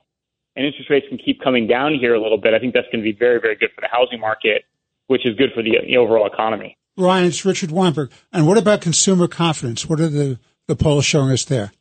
[0.56, 3.04] and interest rates can keep coming down here a little bit, I think that's going
[3.04, 4.64] to be very, very good for the housing market,
[5.06, 6.76] which is good for the, the overall economy.
[6.96, 8.10] Ryan, it's Richard Weinberg.
[8.32, 9.88] And what about consumer confidence?
[9.88, 11.72] What are the, the polls showing us there?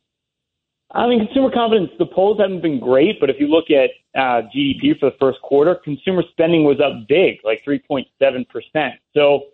[0.94, 4.42] I mean, consumer confidence, the polls haven't been great, but if you look at uh,
[4.54, 5.76] GDP for the first quarter.
[5.76, 8.92] Consumer spending was up big, like 3.7%.
[9.14, 9.44] So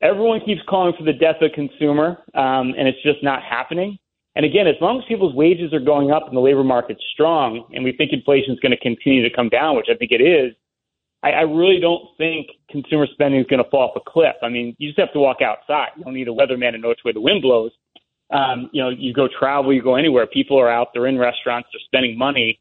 [0.00, 3.98] everyone keeps calling for the death of consumer, um, and it's just not happening.
[4.34, 7.68] And again, as long as people's wages are going up and the labor market's strong,
[7.74, 10.22] and we think inflation is going to continue to come down, which I think it
[10.22, 10.54] is,
[11.22, 14.34] I, I really don't think consumer spending is going to fall off a cliff.
[14.42, 15.88] I mean, you just have to walk outside.
[15.96, 17.72] You don't need a weatherman to know which way the wind blows.
[18.30, 20.26] Um, you know, you go travel, you go anywhere.
[20.26, 22.58] People are out, they're in restaurants, they're spending money.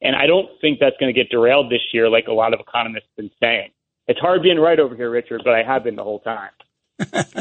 [0.00, 2.60] And I don't think that's going to get derailed this year, like a lot of
[2.60, 3.68] economists have been saying.
[4.08, 6.50] It's hard being right over here, Richard, but I have been the whole time.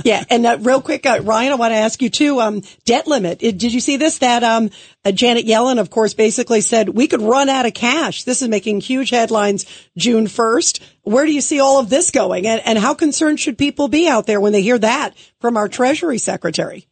[0.05, 2.39] Yeah, and uh, real quick, uh, Ryan, I want to ask you too.
[2.39, 3.41] Um, debt limit.
[3.41, 4.19] It, did you see this?
[4.19, 4.69] That um,
[5.05, 8.23] uh, Janet Yellen, of course, basically said we could run out of cash.
[8.23, 9.65] This is making huge headlines.
[9.97, 10.81] June first.
[11.03, 12.47] Where do you see all of this going?
[12.47, 15.67] And, and how concerned should people be out there when they hear that from our
[15.67, 16.87] Treasury Secretary?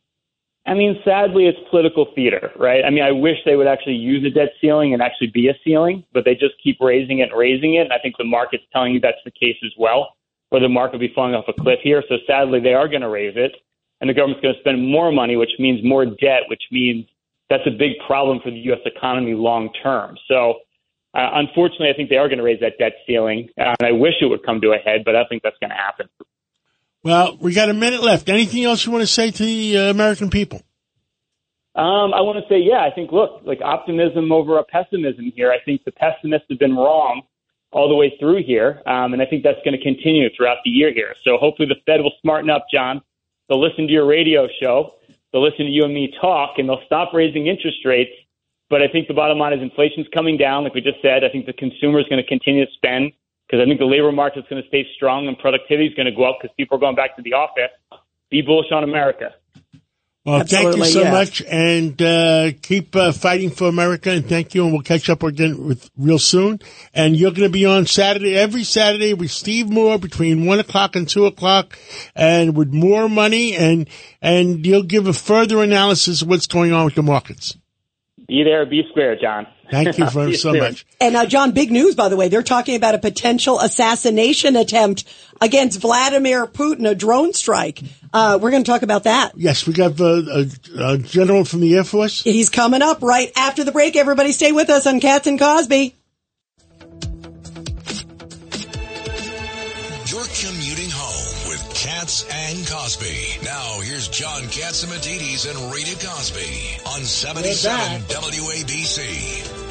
[0.67, 2.83] I mean, sadly, it's political theater, right?
[2.83, 5.53] I mean, I wish they would actually use a debt ceiling and actually be a
[5.63, 7.83] ceiling, but they just keep raising it and raising it.
[7.83, 10.16] And I think the market's telling you that's the case as well,
[10.51, 12.03] or the market will be falling off a cliff here.
[12.07, 13.53] So sadly, they are going to raise it,
[14.01, 17.05] and the government's going to spend more money, which means more debt, which means
[17.49, 18.79] that's a big problem for the U.S.
[18.85, 20.17] economy long term.
[20.27, 20.55] So,
[21.13, 23.91] uh, unfortunately, I think they are going to raise that debt ceiling, uh, and I
[23.91, 26.09] wish it would come to a head, but I think that's going to happen.
[27.03, 28.27] Well, we got a minute left.
[28.27, 30.61] Anything else you want to say to the uh, American people?
[31.75, 35.51] Um, I want to say, yeah, I think, look, like optimism over a pessimism here.
[35.51, 37.21] I think the pessimists have been wrong
[37.71, 40.69] all the way through here, um, and I think that's going to continue throughout the
[40.69, 41.15] year here.
[41.23, 43.01] So hopefully the Fed will smarten up, John.
[43.49, 44.95] They'll listen to your radio show.
[45.31, 48.11] They'll listen to you and me talk, and they'll stop raising interest rates.
[48.69, 51.23] But I think the bottom line is inflation's coming down, like we just said.
[51.23, 53.13] I think the consumer is going to continue to spend
[53.47, 56.05] because I think the labor market is going to stay strong and productivity is going
[56.05, 57.71] to go up because people are going back to the office.
[58.29, 59.35] Be bullish on America.
[60.27, 61.11] Well, Absolutely, thank you so yeah.
[61.11, 64.11] much, and uh, keep uh, fighting for America.
[64.11, 66.59] And thank you, and we'll catch up again with real soon.
[66.93, 70.97] And you're going to be on Saturday, every Saturday, with Steve Moore between one o'clock
[70.97, 71.79] and two o'clock,
[72.13, 73.87] and with more money, and
[74.21, 77.57] and you'll give a further analysis of what's going on with the markets.
[78.27, 79.47] Be there, be square, John.
[79.69, 80.85] Thank you See very so much.
[80.99, 82.29] And uh, John, big news, by the way.
[82.29, 85.03] They're talking about a potential assassination attempt
[85.41, 87.81] against Vladimir Putin, a drone strike.
[88.13, 89.33] Uh, we're going to talk about that.
[89.35, 90.45] Yes, we got uh, a,
[90.79, 92.23] a general from the Air Force.
[92.23, 93.95] He's coming up right after the break.
[93.95, 95.95] Everybody stay with us on Cats and Cosby.
[100.09, 100.56] You're commuting home with
[102.07, 103.43] Cats and Cosby.
[103.43, 109.67] Now, here's John Catsimatidis and Rita Cosby on 77 WABC.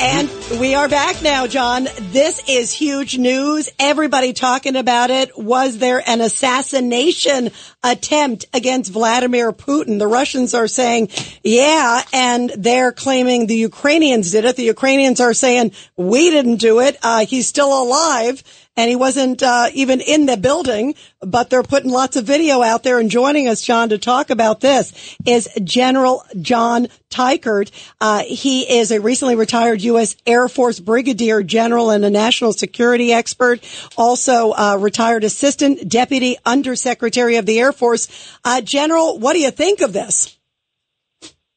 [0.00, 1.86] And we are back now, John.
[2.10, 3.70] This is huge news.
[3.78, 5.30] Everybody talking about it.
[5.38, 7.50] Was there an assassination
[7.84, 10.00] attempt against Vladimir Putin?
[10.00, 11.10] The Russians are saying,
[11.44, 14.56] yeah, and they're claiming the Ukrainians did it.
[14.56, 16.96] The Ukrainians are saying, we didn't do it.
[17.00, 18.42] Uh, he's still alive
[18.76, 22.82] and he wasn't uh, even in the building, but they're putting lots of video out
[22.82, 27.70] there and joining us, John, to talk about this is General John Teichert.
[28.00, 30.16] Uh, he is a recently retired U.S.
[30.26, 33.60] Air Force Brigadier General and a national security expert,
[33.96, 38.08] also uh, retired Assistant Deputy Undersecretary of the Air Force.
[38.44, 40.38] Uh, General, what do you think of this?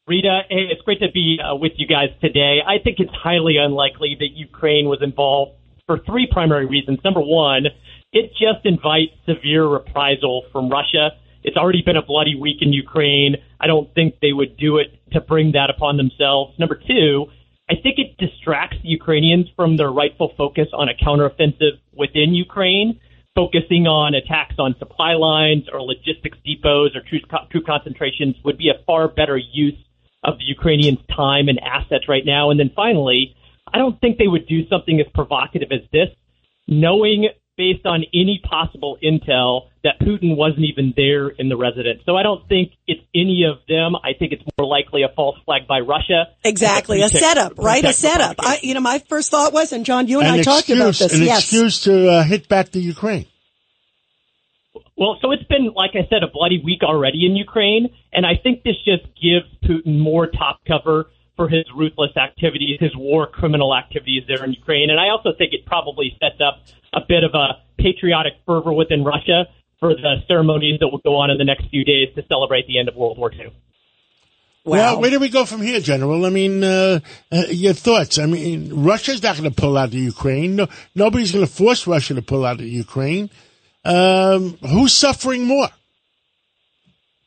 [0.08, 2.60] Rita, hey, it's great to be uh, with you guys today.
[2.63, 5.54] I think it's highly unlikely that Ukraine was involved
[5.88, 7.00] for three primary reasons.
[7.04, 7.65] Number one,
[8.12, 11.12] it just invites severe reprisal from Russia.
[11.43, 13.36] It's already been a bloody week in Ukraine.
[13.60, 16.58] I don't think they would do it to bring that upon themselves.
[16.58, 17.28] Number two,
[17.69, 23.00] I think it distracts the Ukrainians from their rightful focus on a counteroffensive within Ukraine,
[23.36, 28.84] focusing on attacks on supply lines or logistics depots or troop, concentrations would be a
[28.86, 29.78] far better use
[30.24, 32.50] of the Ukrainians' time and assets right now.
[32.50, 33.36] And then finally,
[33.76, 36.08] I don't think they would do something as provocative as this,
[36.66, 42.02] knowing based on any possible intel that Putin wasn't even there in the residence.
[42.06, 43.96] So I don't think it's any of them.
[43.98, 46.28] I think it's more likely a false flag by Russia.
[46.46, 47.84] Exactly, a Protect- setup, right?
[47.84, 48.38] A setup.
[48.40, 50.96] I, you know, my first thought was, and John, you and An I talked about
[50.96, 51.14] this.
[51.14, 51.40] an yes.
[51.42, 53.26] excuse to uh, hit back the Ukraine.
[54.98, 58.36] Well, so it's been, like I said, a bloody week already in Ukraine, and I
[58.42, 63.76] think this just gives Putin more top cover for his ruthless activities, his war criminal
[63.76, 64.89] activities there in Ukraine.
[64.89, 66.62] And I also think it probably sets up
[66.93, 69.45] a bit of a patriotic fervor within Russia
[69.80, 72.80] for the ceremonies that will go on in the next few days to celebrate the
[72.80, 73.52] end of World War II.
[74.63, 76.26] Well, where do we go from here, General?
[76.26, 77.00] I mean, uh,
[77.32, 78.17] uh, your thoughts.
[78.17, 80.56] I mean, Russia's not going to pull out of Ukraine.
[80.56, 83.30] No, nobody's going to force Russia to pull out of Ukraine.
[83.84, 85.67] Um, who's suffering more?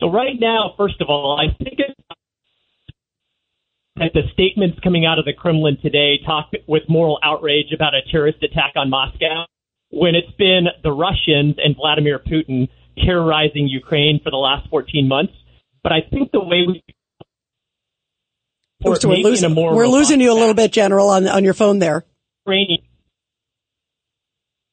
[0.00, 1.97] So right now, first of all, I think it's
[4.14, 8.00] that the statements coming out of the Kremlin today talk with moral outrage about a
[8.10, 9.44] terrorist attack on Moscow
[9.90, 12.68] when it's been the Russians and Vladimir Putin
[13.04, 15.32] terrorizing Ukraine for the last 14 months.
[15.82, 16.82] But I think the way we
[18.80, 22.04] so we're losing, we're losing you a little bit, General, on on your phone there.
[22.46, 22.78] Ukrainian,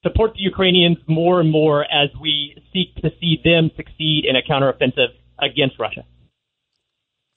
[0.04, 4.44] support the Ukrainians more and more as we seek to see them succeed in a
[4.48, 6.06] counteroffensive against Russia.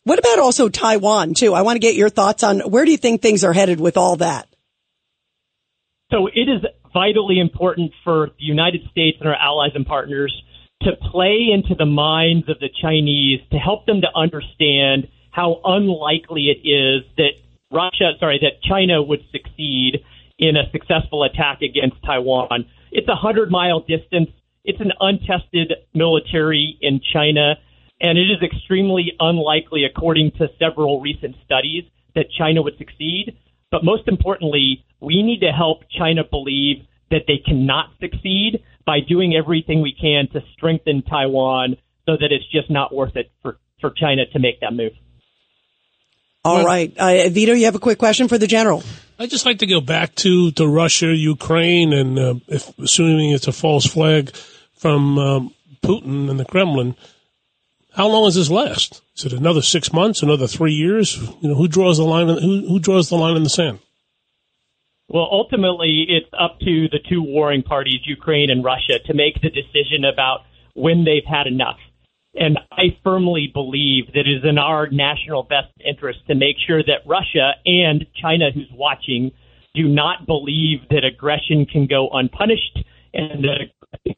[0.09, 1.53] What about also Taiwan too?
[1.53, 3.99] I want to get your thoughts on where do you think things are headed with
[3.99, 4.49] all that?
[6.11, 6.63] So it is
[6.95, 10.35] vitally important for the United States and our allies and partners
[10.81, 16.47] to play into the minds of the Chinese to help them to understand how unlikely
[16.57, 17.33] it is that
[17.71, 20.03] Russia, sorry, that China would succeed
[20.39, 22.65] in a successful attack against Taiwan.
[22.93, 24.31] It's a hundred mile distance.
[24.65, 27.57] It's an untested military in China,
[28.01, 31.85] and it is extremely unlikely, according to several recent studies,
[32.15, 33.37] that China would succeed.
[33.71, 39.35] But most importantly, we need to help China believe that they cannot succeed by doing
[39.35, 43.91] everything we can to strengthen Taiwan so that it's just not worth it for, for
[43.91, 44.93] China to make that move.
[46.45, 46.95] All right.
[46.97, 48.83] well, uh, Vito, you have a quick question for the general.
[49.19, 53.49] I'd just like to go back to, to Russia, Ukraine, and uh, if assuming it's
[53.49, 54.35] a false flag
[54.77, 56.95] from um, Putin and the Kremlin,
[57.99, 59.03] how long does this last?
[59.17, 61.17] Is it another six months, another three years?
[61.41, 62.29] You know, who draws the line?
[62.29, 63.81] Who, who draws the line in the sand?
[65.09, 69.51] Well, ultimately, it's up to the two warring parties, Ukraine and Russia, to make the
[69.51, 70.43] decision about
[70.75, 71.79] when they've had enough.
[72.35, 76.85] And I firmly believe that it is in our national best interest to make sure
[76.85, 79.33] that Russia and China, who's watching,
[79.75, 82.79] do not believe that aggression can go unpunished
[83.13, 84.15] and that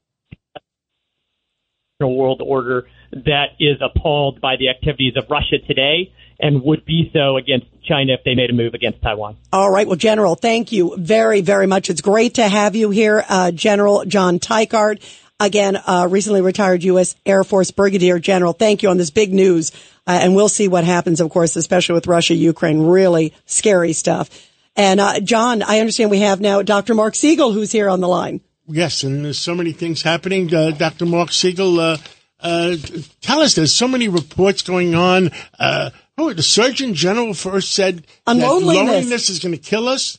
[2.08, 7.36] world order that is appalled by the activities of Russia today and would be so
[7.36, 9.36] against China if they made a move against Taiwan.
[9.52, 9.86] All right.
[9.86, 11.90] Well, General, thank you very, very much.
[11.90, 15.02] It's great to have you here, uh, General John Teichert.
[15.38, 17.16] Again, uh, recently retired U.S.
[17.24, 18.52] Air Force Brigadier General.
[18.52, 19.72] Thank you on this big news.
[20.06, 22.82] Uh, and we'll see what happens, of course, especially with Russia, Ukraine.
[22.82, 24.28] Really scary stuff.
[24.76, 26.94] And, uh, John, I understand we have now Dr.
[26.94, 28.40] Mark Siegel who's here on the line.
[28.72, 29.02] Yes.
[29.02, 30.54] And there's so many things happening.
[30.54, 31.06] Uh, Dr.
[31.06, 31.96] Mark Siegel, uh,
[32.40, 32.76] uh,
[33.20, 35.30] tell us, there's so many reports going on.
[35.58, 40.18] Uh, oh, the Surgeon General first said that loneliness is going to kill us.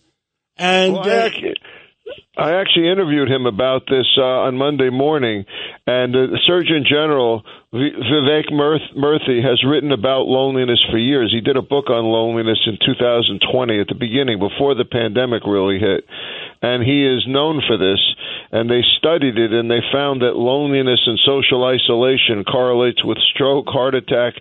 [0.57, 1.55] And well, I, uh, actually,
[2.37, 5.45] I actually interviewed him about this uh, on Monday morning,
[5.85, 11.31] and uh, the Surgeon General Vivek Murthy has written about loneliness for years.
[11.33, 15.79] He did a book on loneliness in 2020 at the beginning, before the pandemic really
[15.79, 16.05] hit,
[16.61, 17.99] and he is known for this.
[18.51, 23.67] And they studied it, and they found that loneliness and social isolation correlates with stroke,
[23.67, 24.33] heart attack,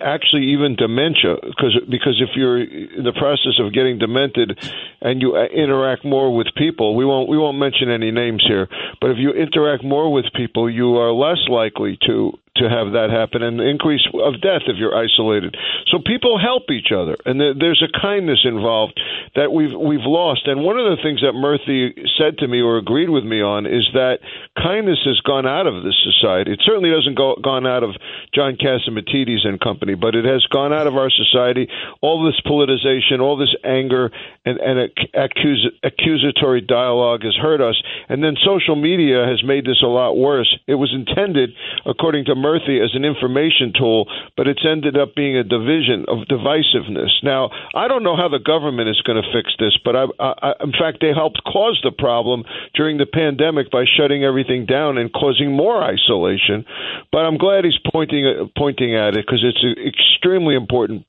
[0.00, 4.58] actually even dementia because because if you're in the process of getting demented
[5.00, 8.68] and you uh, interact more with people we won't we won't mention any names here
[9.00, 13.10] but if you interact more with people you are less likely to to have that
[13.10, 15.56] happen and the increase of death if you're isolated.
[15.90, 19.00] So people help each other, and there's a kindness involved
[19.34, 20.46] that we've we've lost.
[20.46, 23.66] And one of the things that Murthy said to me or agreed with me on
[23.66, 24.18] is that
[24.56, 26.52] kindness has gone out of this society.
[26.52, 27.94] It certainly doesn't go gone out of
[28.34, 31.68] John Catsimatidis and company, but it has gone out of our society.
[32.00, 34.10] All this politicization, all this anger,
[34.44, 37.80] and and accus- accusatory dialogue has hurt us.
[38.08, 40.50] And then social media has made this a lot worse.
[40.66, 41.50] It was intended,
[41.86, 46.06] according to Murthy, Murthy as an information tool, but it's ended up being a division
[46.08, 47.12] of divisiveness.
[47.22, 50.52] Now, I don't know how the government is going to fix this, but I, I,
[50.64, 55.12] in fact, they helped cause the problem during the pandemic by shutting everything down and
[55.12, 56.64] causing more isolation.
[57.12, 61.04] But I'm glad he's pointing pointing at it because it's an extremely important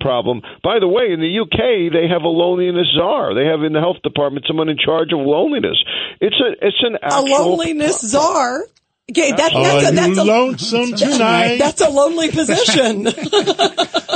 [0.00, 0.42] problem.
[0.62, 3.34] By the way, in the UK, they have a loneliness czar.
[3.34, 5.82] They have in the health department someone in charge of loneliness.
[6.20, 8.64] It's a it's an a loneliness czar.
[9.10, 11.58] Okay, that, uh, that's, Are a, that's a lonesome tonight.
[11.58, 13.06] That's a lonely position.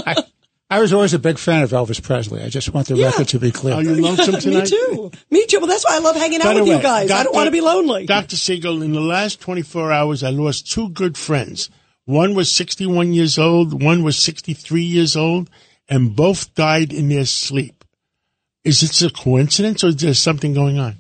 [0.07, 0.25] I,
[0.71, 2.43] I, was always a big fan of Elvis Presley.
[2.43, 3.07] I just want the yeah.
[3.07, 3.75] record to be clear.
[3.75, 4.65] Are you lonesome tonight?
[4.65, 5.11] Me too.
[5.31, 5.59] Me too.
[5.59, 7.09] Well, that's why I love hanging out with way, you guys.
[7.09, 7.21] Dr.
[7.21, 8.07] I don't want to be lonely.
[8.07, 8.37] Dr.
[8.37, 11.69] Siegel, in the last 24 hours, I lost two good friends.
[12.07, 13.83] One was 61 years old.
[13.83, 15.51] One was 63 years old,
[15.87, 17.85] and both died in their sleep.
[18.65, 20.97] Is it a coincidence, or is there something going on?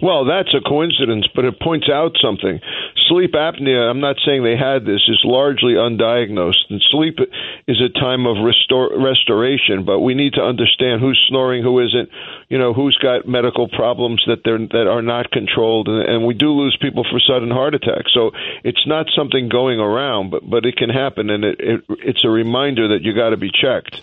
[0.00, 2.60] Well, that's a coincidence, but it points out something.
[3.08, 6.70] Sleep apnea, I'm not saying they had this, is largely undiagnosed.
[6.70, 7.18] And sleep
[7.66, 12.10] is a time of restore, restoration, but we need to understand who's snoring, who isn't,
[12.48, 16.34] you know, who's got medical problems that they're that are not controlled, and, and we
[16.34, 18.12] do lose people for sudden heart attacks.
[18.14, 18.32] So
[18.64, 22.30] it's not something going around, but but it can happen, and it, it it's a
[22.30, 24.02] reminder that you got to be checked.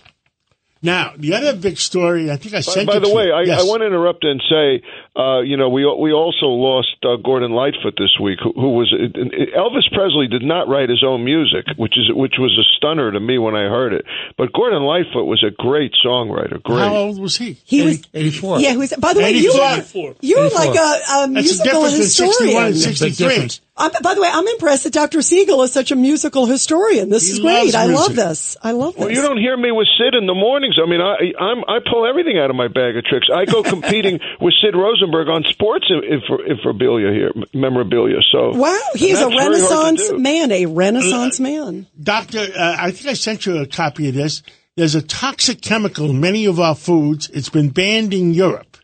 [0.86, 3.32] Now, the other big story, I think I By, sent by it the to way.
[3.32, 3.60] I, Yes.
[3.60, 4.82] I want to interrupt and say,
[5.18, 8.94] uh, you know, we we also lost uh, Gordon Lightfoot this week, who, who was
[8.94, 13.18] Elvis Presley did not write his own music, which is which was a stunner to
[13.18, 14.04] me when I heard it.
[14.38, 16.62] But Gordon Lightfoot was a great songwriter.
[16.62, 16.78] Great.
[16.78, 17.58] How old was he?
[17.64, 18.60] He was 84.
[18.60, 18.94] Yeah, he was.
[18.96, 20.10] By the way, you 84.
[20.10, 20.64] are you're 84.
[20.64, 23.48] like a, a That's the musical difference in 61 and historian.
[23.78, 23.82] 63.
[23.84, 23.96] difference.
[23.96, 25.22] I'm, by the way, I'm impressed that Dr.
[25.22, 27.10] Siegel is such a musical historian.
[27.10, 27.72] This He is great.
[27.72, 28.56] loves I love this.
[28.62, 29.00] I love this.
[29.04, 30.76] Well, you don't hear me with Sid in the mornings.
[30.82, 33.28] I mean, I I'm, I pull everything out of my bag of tricks.
[33.34, 38.20] I go competing with Sid Rosenberg on sports inf- infrabilia here, memorabilia.
[38.32, 40.18] So wow, he's a that's very hard to Renaissance do.
[40.18, 40.52] man.
[40.52, 41.86] A Renaissance man.
[42.02, 44.42] Doctor, uh, I think I sent you a copy of this.
[44.76, 47.30] There's a toxic chemical in many of our foods.
[47.30, 48.76] It's been banned in Europe,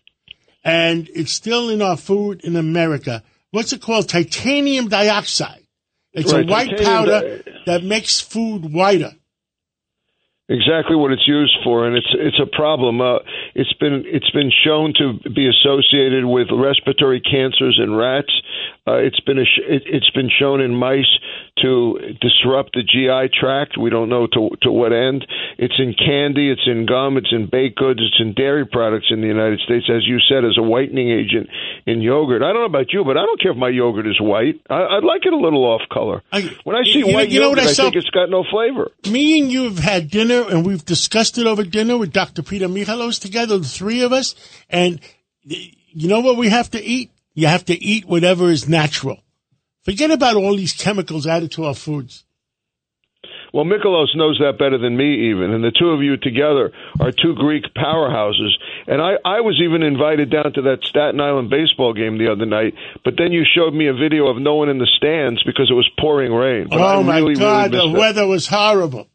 [0.65, 3.23] and it's still in our food in America.
[3.53, 4.09] What's it called?
[4.09, 5.63] Titanium dioxide.
[6.13, 9.13] It's Right, a white powder that makes food whiter.
[10.49, 13.01] exactly what it's used for, and it's it's a problem.
[13.01, 13.19] Uh,
[13.55, 18.33] it's been it's been shown to be associated with respiratory cancers in rats.
[18.87, 21.09] Uh, it's been a sh- it, it's been shown in mice
[21.63, 23.79] to disrupt the GI tract.
[23.79, 25.27] We don't know to to what end.
[25.59, 29.21] It's in candy, it's in gum, it's in baked goods, it's in dairy products in
[29.21, 31.49] the United States, as you said, as a whitening agent
[31.87, 32.43] in yogurt.
[32.43, 34.61] I don't know about you, but I don't care if my yogurt is white.
[34.69, 36.23] I, I'd like it a little off color.
[36.33, 38.29] I- When I see you white you know what yogurt, I I, think it's got
[38.29, 38.91] no flavor.
[39.11, 42.43] Me and you have had dinner, and we've discussed it over dinner with Dr.
[42.43, 44.35] Peter Michalos together, the three of us.
[44.69, 45.01] And
[45.45, 47.11] you know what we have to eat?
[47.35, 49.19] You have to eat whatever is natural.
[49.85, 52.25] Forget about all these chemicals added to our foods.
[53.53, 55.53] Well, Michalos knows that better than me, even.
[55.53, 58.49] And the two of you together are two Greek powerhouses.
[58.87, 62.47] And I, I was even invited down to that Staten Island baseball game the other
[62.47, 62.73] night.
[63.05, 65.75] But then you showed me a video of no one in the stands because it
[65.75, 66.69] was pouring rain.
[66.71, 68.01] But I oh my really, God, really the it.
[68.01, 69.09] weather was horrible.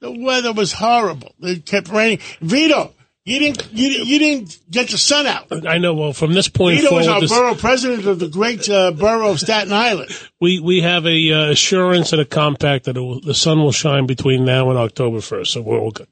[0.00, 1.34] The weather was horrible.
[1.40, 2.20] It kept raining.
[2.40, 2.92] Vito,
[3.30, 5.46] you didn't, you, you didn't get the sun out.
[5.66, 5.94] I know.
[5.94, 8.90] Well, from this point Vito was forward, our this- borough president of the great uh,
[8.92, 10.10] borough of Staten Island.
[10.40, 13.72] we we have a uh, assurance and a compact that it will, the sun will
[13.72, 16.08] shine between now and October first, so we're all good.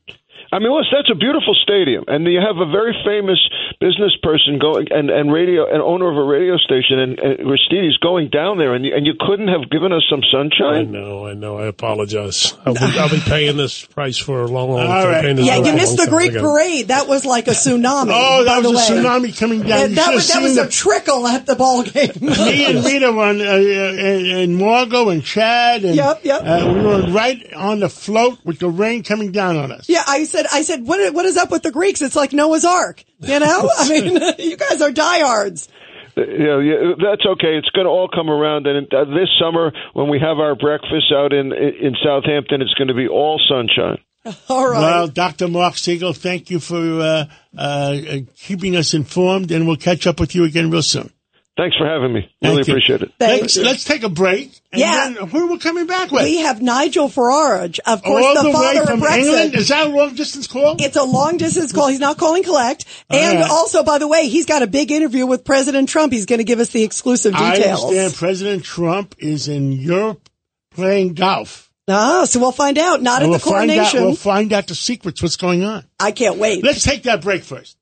[0.50, 3.38] I mean, listen, that's a beautiful stadium, and you have a very famous
[3.80, 7.98] business person going and and radio and owner of a radio station, and, and Aristides
[7.98, 10.88] going down there, and you, and you couldn't have given us some sunshine.
[10.88, 11.58] I know, I know.
[11.58, 12.54] I apologize.
[12.64, 15.12] I'll be, I'll be paying this price for a long, long All time.
[15.12, 15.38] right.
[15.38, 16.14] Yeah, bill you missed the time.
[16.14, 16.88] Greek I parade.
[16.88, 18.10] That was like a tsunami.
[18.12, 19.00] Oh, by that the was a way.
[19.02, 19.90] tsunami coming down.
[19.90, 22.12] Yeah, that was that was seen a trickle at the ball game.
[22.20, 26.42] me and Rita were on, uh, and, and Margot and Chad, and Yep, yep.
[26.42, 29.88] Uh, we were right on the float with the rain coming down on us.
[29.88, 32.02] Yeah, I said, I said, what, what is up with the Greeks?
[32.02, 33.04] It's like Noah's Ark.
[33.18, 35.68] You know, I mean, you guys are diehards.
[36.16, 37.56] Yeah, yeah, that's okay.
[37.56, 41.12] It's going to all come around, and uh, this summer when we have our breakfast
[41.14, 43.98] out in in Southampton, it's going to be all sunshine.
[44.48, 44.80] All right.
[44.80, 45.48] Well, Dr.
[45.48, 47.24] Mark Siegel, thank you for uh,
[47.56, 47.96] uh,
[48.36, 51.10] keeping us informed, and we'll catch up with you again real soon.
[51.58, 52.20] Thanks for having me.
[52.40, 52.72] Thank Really you.
[52.72, 53.12] appreciate it.
[53.18, 53.64] Thank let's, you.
[53.64, 54.52] let's take a break.
[54.70, 55.10] And Yeah.
[55.10, 56.22] then who are we coming back with?
[56.22, 59.18] we have Nigel Farage, of course, All the, the, way father from of Brexit.
[59.24, 59.54] England?
[59.56, 60.76] Is that a long distance call?
[60.78, 61.88] It's a long distance call.
[61.88, 62.84] He's not calling collect.
[63.10, 63.50] And right.
[63.50, 66.12] also, by the way, he's got a big interview with President Trump.
[66.12, 67.50] He's going to give us the exclusive details.
[67.50, 67.82] I details.
[67.84, 70.28] understand President Trump is in Europe
[70.70, 71.72] playing golf.
[71.88, 73.02] Ah, so we'll find out.
[73.02, 73.74] Not And at the we'll find out.
[73.74, 74.02] coronation.
[74.04, 75.22] We'll find out the secrets.
[75.22, 75.86] What's going on?
[75.98, 76.62] I can't wait.
[76.62, 77.77] Let's take that break first.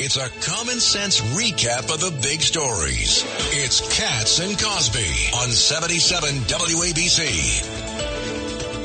[0.00, 3.24] It's a common sense recap of the big stories.
[3.50, 8.07] It's Cats and Cosby on 77 WABC.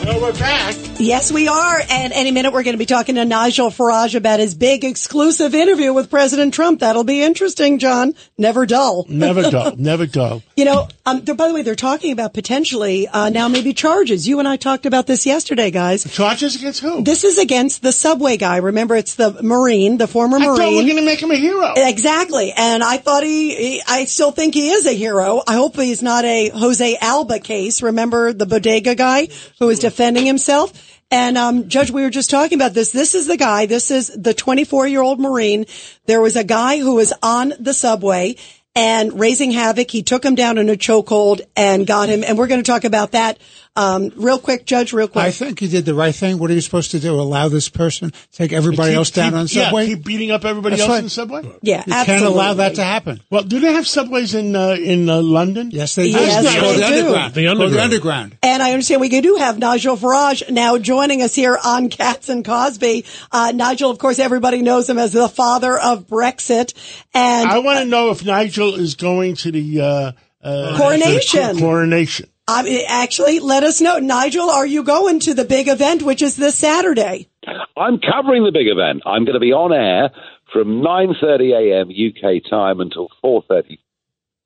[0.05, 0.75] Well, we're back.
[0.99, 1.81] Yes, we are.
[1.89, 5.55] And any minute we're going to be talking to Nigel Farage about his big exclusive
[5.55, 6.81] interview with President Trump.
[6.81, 8.13] That'll be interesting, John.
[8.37, 9.05] Never dull.
[9.09, 9.75] Never dull.
[9.77, 10.43] Never dull.
[10.55, 14.27] You know, um, by the way, they're talking about potentially uh, now maybe charges.
[14.27, 16.03] You and I talked about this yesterday, guys.
[16.03, 17.01] Charges against who?
[17.03, 18.57] This is against the subway guy.
[18.57, 21.35] Remember, it's the Marine, the former I thought we are going to make him a
[21.35, 21.73] hero.
[21.77, 22.53] Exactly.
[22.55, 25.41] And I thought he, he, I still think he is a hero.
[25.47, 27.81] I hope he's not a Jose Alba case.
[27.81, 29.27] Remember the bodega guy
[29.59, 30.73] who was defending himself?
[31.11, 32.91] And, um, Judge, we were just talking about this.
[32.91, 33.67] This is the guy.
[33.67, 35.67] This is the 24 year old Marine.
[36.07, 38.35] There was a guy who was on the subway
[38.75, 39.91] and raising havoc.
[39.91, 42.23] He took him down in a chokehold and got him.
[42.23, 43.37] And we're going to talk about that,
[43.75, 45.23] um, real quick, Judge, real quick.
[45.25, 46.37] I think you did the right thing.
[46.37, 47.19] What are you supposed to do?
[47.19, 49.85] Allow this person to take everybody Keep- else down keep- on subway?
[49.87, 50.97] Yeah, keep beating up everybody That's else right.
[50.99, 51.41] in the subway.
[51.63, 52.05] yeah, you absolutely.
[52.05, 53.21] can't allow that to happen.
[53.29, 55.71] Well, do they have subways in uh, in uh, London?
[55.71, 56.19] Yes, they do.
[56.19, 56.85] Yes, It's they the do.
[56.97, 57.33] underground.
[57.33, 57.73] The underground.
[57.73, 58.37] the underground.
[58.43, 62.45] And I understand we do have Nigel Farage now joining us here on Cats and
[62.45, 63.05] Cosby.
[63.31, 66.73] Uh, Nigel, of course, everybody knows him as the father of Brexit.
[67.13, 70.11] And I want to know if Nigel is going to the uh,
[70.43, 71.55] uh, Coronation.
[71.55, 72.29] the coronation.
[72.47, 73.99] I mean, actually, let us know.
[73.99, 77.29] Nigel, are you going to the big event, which is this Saturday?
[77.77, 79.03] I'm covering the big event.
[79.05, 80.11] I'm going to be on air
[80.51, 81.89] from 9:30 a.m.
[81.89, 83.77] UK time until 4:30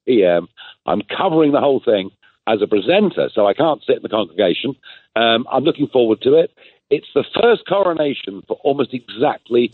[0.05, 0.47] p.m.
[0.85, 2.11] I'm covering the whole thing
[2.47, 4.75] as a presenter, so I can't sit in the congregation.
[5.15, 6.51] Um, I'm looking forward to it.
[6.89, 9.73] It's the first coronation for almost exactly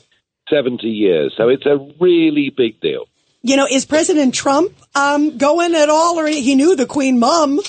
[0.49, 3.05] 70 years, so it's a really big deal.
[3.43, 7.59] You know, is President Trump um, going at all, or he knew the Queen Mum?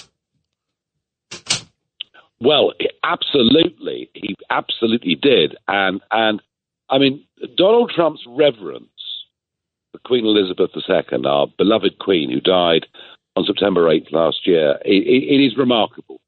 [2.40, 2.72] Well,
[3.02, 6.42] absolutely, he absolutely did, and and
[6.90, 7.24] I mean
[7.56, 8.88] Donald Trump's reverence
[9.92, 12.86] for Queen Elizabeth II, our beloved Queen, who died
[13.36, 16.20] on September 8th last year, it, it is remarkable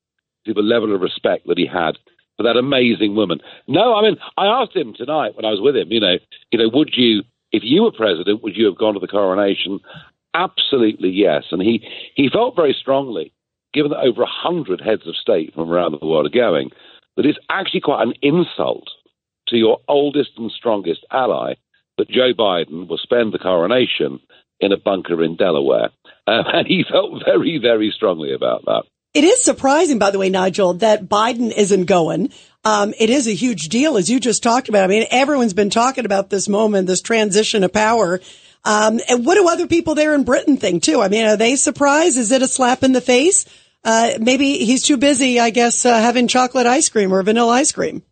[0.45, 1.99] to the level of respect that he had
[2.37, 3.41] for that amazing woman.
[3.67, 6.17] No, I mean, I asked him tonight when I was with him, you know,
[6.51, 7.23] you know, would you,
[7.53, 9.81] if you were president, would you have gone to the coronation?
[10.35, 11.45] Absolutely yes.
[11.51, 13.33] And he, he felt very strongly
[13.73, 16.71] given that over 100 heads of state from around the world are going,
[17.17, 18.89] that it's actually quite an insult
[19.49, 21.55] to your oldest and strongest ally
[21.99, 24.21] that Joe Biden will spend the coronation
[24.61, 25.91] in a bunker in Delaware.
[26.27, 28.85] Uh, and he felt very, very strongly about that.
[29.15, 32.33] It is surprising, by the way, Nigel, that Biden isn't going.
[32.67, 34.85] Um, it is a huge deal, as you just talked about.
[34.85, 38.21] I mean, everyone's been talking about this moment, this transition of power.
[38.67, 41.01] Um, and what do other people there in Britain think too?
[41.01, 42.19] I mean, are they surprised?
[42.19, 43.47] Is it a slap in the face?
[43.85, 47.71] Uh, maybe he's too busy, I guess, uh, having chocolate ice cream or vanilla ice
[47.71, 48.03] cream.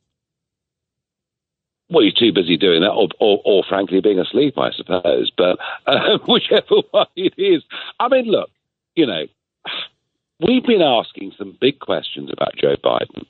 [1.91, 5.33] Well, he's too busy doing that, or, or, or frankly, being asleep, I suppose.
[5.37, 7.65] But uh, whichever one it is,
[7.99, 8.51] I mean, look,
[8.95, 9.25] you know,
[10.47, 13.27] we've been asking some big questions about Joe Biden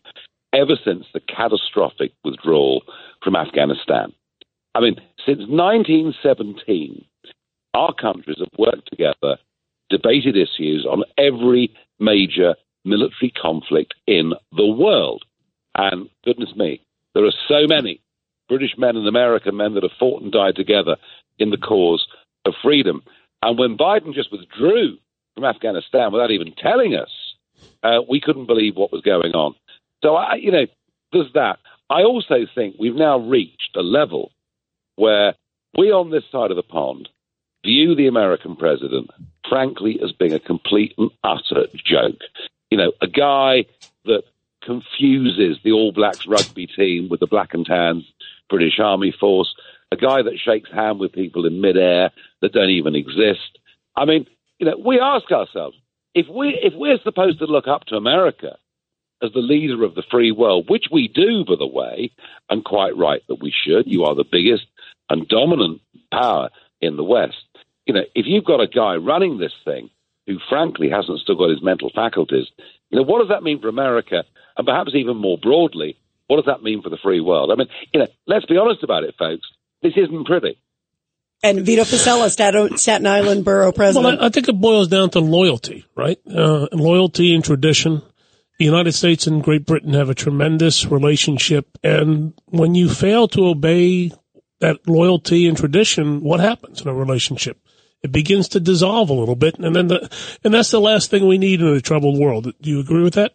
[0.53, 2.83] ever since the catastrophic withdrawal
[3.23, 4.13] from Afghanistan.
[4.75, 7.07] I mean, since 1917,
[7.75, 9.37] our countries have worked together,
[9.91, 12.55] debated issues on every major
[12.85, 15.25] military conflict in the world.
[15.75, 16.81] And goodness me,
[17.15, 18.01] there are so many
[18.49, 20.97] British men and American men that have fought and died together
[21.39, 22.07] in the cause
[22.45, 23.03] of freedom.
[23.43, 24.99] And when Biden just withdrew
[25.35, 27.11] from Afghanistan without even telling us,
[27.83, 29.55] uh, we couldn't believe what was going on.
[30.03, 30.67] So, I, you know,
[31.13, 31.59] there's that.
[31.91, 34.33] I also think we've now reached a level
[34.97, 35.35] where
[35.77, 37.09] we on this side of the pond
[37.65, 39.11] view the American president,
[39.49, 42.21] frankly, as being a complete and utter joke.
[42.71, 43.65] You know, a guy
[44.05, 44.23] that
[44.63, 48.05] confuses the All Blacks rugby team with the Black and Tans
[48.49, 49.55] British Army force,
[49.91, 52.11] a guy that shakes hand with people in midair
[52.41, 53.59] that don't even exist.
[53.97, 54.27] I mean,
[54.59, 55.77] you know, we ask ourselves
[56.15, 58.57] if we if we're supposed to look up to America
[59.23, 62.11] as the leader of the free world, which we do, by the way,
[62.51, 63.87] and quite right that we should.
[63.87, 64.67] You are the biggest
[65.09, 65.81] and dominant
[66.13, 66.51] power
[66.81, 67.37] in the West
[67.87, 69.91] you know, if you've got a guy running this thing
[70.27, 72.47] who, frankly, hasn't still got his mental faculties,
[72.91, 74.25] you know, what does that mean for America?
[74.57, 77.51] And perhaps even more broadly, what does that mean for the free world?
[77.51, 79.47] I mean, you know, let's be honest about it, folks.
[79.83, 80.59] This isn't pretty.
[81.43, 82.31] And Vito Fossella,
[82.79, 84.19] Staten Island Borough President.
[84.19, 86.19] Well, I, think it boils down to loyalty, right?
[86.27, 88.01] Uh, loyalty and tradition.
[88.59, 93.49] The United States and Great Britain have a tremendous relationship, and when you fail to
[93.49, 94.13] obey
[94.61, 97.59] that loyalty and tradition, what happens in a relationship?
[98.05, 100.11] It begins to dissolve a little bit, and then the
[100.45, 102.53] and that's the last thing we need in a troubled world.
[102.61, 103.33] Do you agree with that?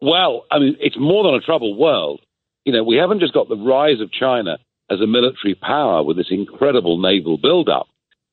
[0.00, 2.20] Well, I mean, it's more than a troubled world.
[2.64, 4.58] You know, we haven't just got the rise of China
[4.90, 7.86] as a military power with this incredible naval buildup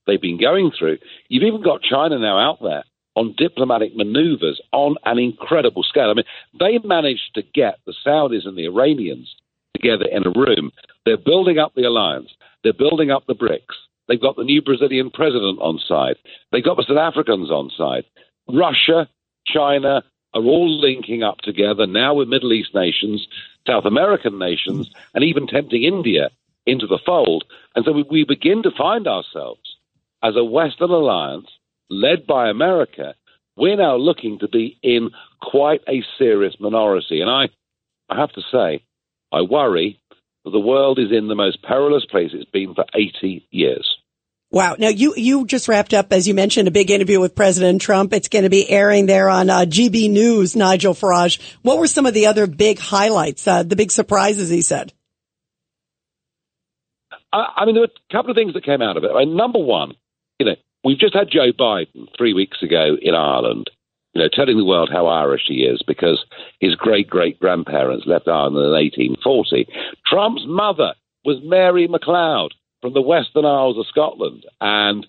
[0.07, 0.97] they've been going through.
[1.29, 2.83] You've even got China now out there
[3.15, 6.09] on diplomatic maneuvers on an incredible scale.
[6.09, 6.25] I mean,
[6.59, 9.35] they managed to get the Saudis and the Iranians
[9.75, 10.71] together in a room.
[11.05, 12.29] They're building up the alliance.
[12.63, 13.90] They're building up the BRICS.
[14.11, 16.17] They've got the new Brazilian president on side.
[16.51, 18.03] They've got the South Africans on side.
[18.45, 19.07] Russia,
[19.47, 20.03] China
[20.33, 23.25] are all linking up together now with Middle East nations,
[23.65, 26.29] South American nations, and even tempting India
[26.65, 27.45] into the fold.
[27.73, 29.77] And so we, we begin to find ourselves
[30.21, 31.47] as a Western alliance
[31.89, 33.15] led by America.
[33.55, 37.21] We're now looking to be in quite a serious minority.
[37.21, 37.47] And I,
[38.09, 38.83] I have to say,
[39.31, 40.01] I worry
[40.43, 44.00] that the world is in the most perilous place it's been for 80 years.
[44.51, 44.75] Wow.
[44.77, 48.11] Now you, you just wrapped up, as you mentioned, a big interview with President Trump.
[48.11, 51.39] It's going to be airing there on uh, GB News, Nigel Farage.
[51.61, 54.91] What were some of the other big highlights, uh, the big surprises he said?
[57.33, 59.11] I, mean, there were a couple of things that came out of it.
[59.15, 59.93] I mean, number one,
[60.37, 63.69] you know, we've just had Joe Biden three weeks ago in Ireland,
[64.13, 66.21] you know, telling the world how Irish he is because
[66.59, 69.65] his great great grandparents left Ireland in 1840.
[70.05, 70.93] Trump's mother
[71.23, 74.45] was Mary MacLeod from the Western Isles of Scotland.
[74.59, 75.05] And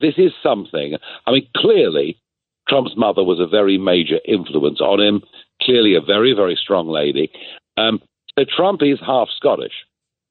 [0.00, 0.96] this is something,
[1.26, 2.18] I mean, clearly,
[2.68, 5.22] Trump's mother was a very major influence on him,
[5.60, 7.30] clearly, a very, very strong lady.
[7.76, 8.00] Um,
[8.38, 9.84] So Trump is half Scottish,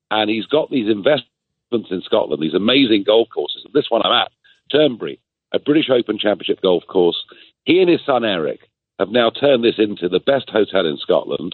[0.09, 3.65] and he's got these investments in Scotland, these amazing golf courses.
[3.73, 4.31] This one I'm at,
[4.71, 5.19] Turnberry,
[5.51, 7.23] a British Open Championship golf course.
[7.63, 8.61] He and his son Eric
[8.97, 11.53] have now turned this into the best hotel in Scotland,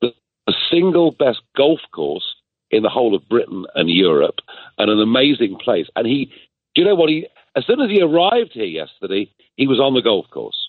[0.00, 0.12] the,
[0.46, 2.36] the single best golf course
[2.70, 4.36] in the whole of Britain and Europe,
[4.78, 5.86] and an amazing place.
[5.96, 6.26] And he,
[6.74, 7.26] do you know what he?
[7.56, 10.68] As soon as he arrived here yesterday, he was on the golf course.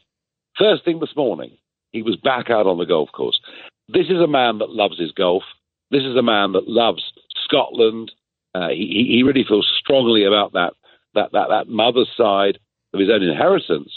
[0.58, 1.52] First thing this morning,
[1.92, 3.40] he was back out on the golf course.
[3.88, 5.44] This is a man that loves his golf.
[5.92, 7.04] This is a man that loves
[7.44, 8.12] Scotland.
[8.56, 10.74] Uh, he, he really feels strongly about that
[11.14, 12.58] that that, that mother's side
[12.94, 13.92] of his own inheritance.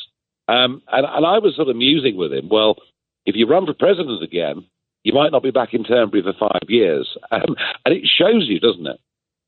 [0.48, 2.48] Um, and, and I was sort of musing with him.
[2.48, 2.76] Well,
[3.24, 4.66] if you run for president again,
[5.04, 8.58] you might not be back in Turnberry for five years, um, and it shows you,
[8.58, 8.98] doesn't it?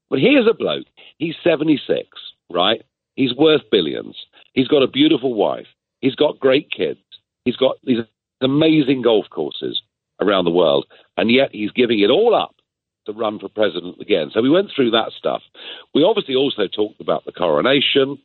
[0.09, 0.87] But here's a bloke.
[1.19, 2.07] He's 76,
[2.51, 2.83] right?
[3.17, 4.17] He's worth billions.
[4.53, 5.67] He's got a beautiful wife.
[6.01, 7.01] He's got great kids.
[7.45, 8.01] He's got these
[8.43, 9.83] amazing golf courses
[10.21, 10.87] around the world,
[11.17, 12.55] and yet he's giving it all up
[13.07, 14.31] to run for president again.
[14.33, 15.43] So we went through that stuff.
[15.95, 18.19] We obviously also talked about the coronation.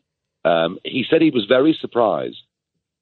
[0.43, 2.41] Um, he said he was very surprised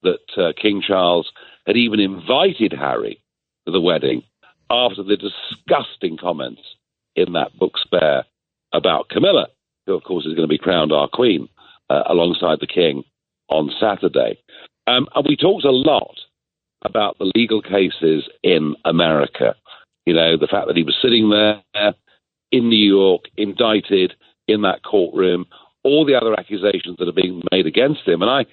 [0.03, 1.31] that uh, King Charles
[1.65, 3.21] had even invited Harry
[3.65, 4.23] the wedding
[4.69, 6.61] after the disgusting comments
[7.15, 8.23] in that book Spare
[8.73, 9.47] about Camilla,
[9.85, 11.49] who, of course, is going to be crowned our queen
[11.89, 13.03] uh, alongside the king
[13.49, 14.39] on Saturday.
[14.87, 16.15] Um, and we talked a lot
[16.83, 19.55] about the legal cases in America.
[20.05, 21.93] You know, the fact that he was sitting there
[22.51, 24.13] in New York, indicted
[24.47, 25.45] in that courtroom,
[25.83, 28.21] all the other accusations that are being made against him.
[28.21, 28.45] And I,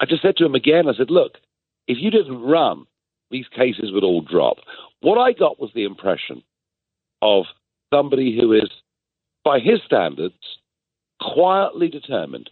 [0.00, 1.38] I just said to him again, I said, look,
[1.86, 2.86] if you didn't run,
[3.30, 4.58] these cases would all drop.
[5.00, 6.42] What I got was the impression
[7.22, 7.44] of
[7.92, 8.70] somebody who is,
[9.44, 10.34] by his standards,
[11.20, 12.50] quietly determined.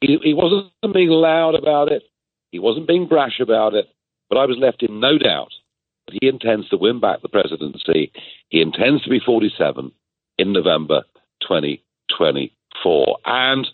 [0.00, 2.02] He, he wasn't being loud about it.
[2.50, 3.86] He wasn't being brash about it.
[4.28, 5.52] But I was left in no doubt
[6.06, 8.12] that he intends to win back the presidency.
[8.48, 9.92] He intends to be 47
[10.38, 11.02] in November
[11.42, 13.18] 2024.
[13.24, 13.66] And,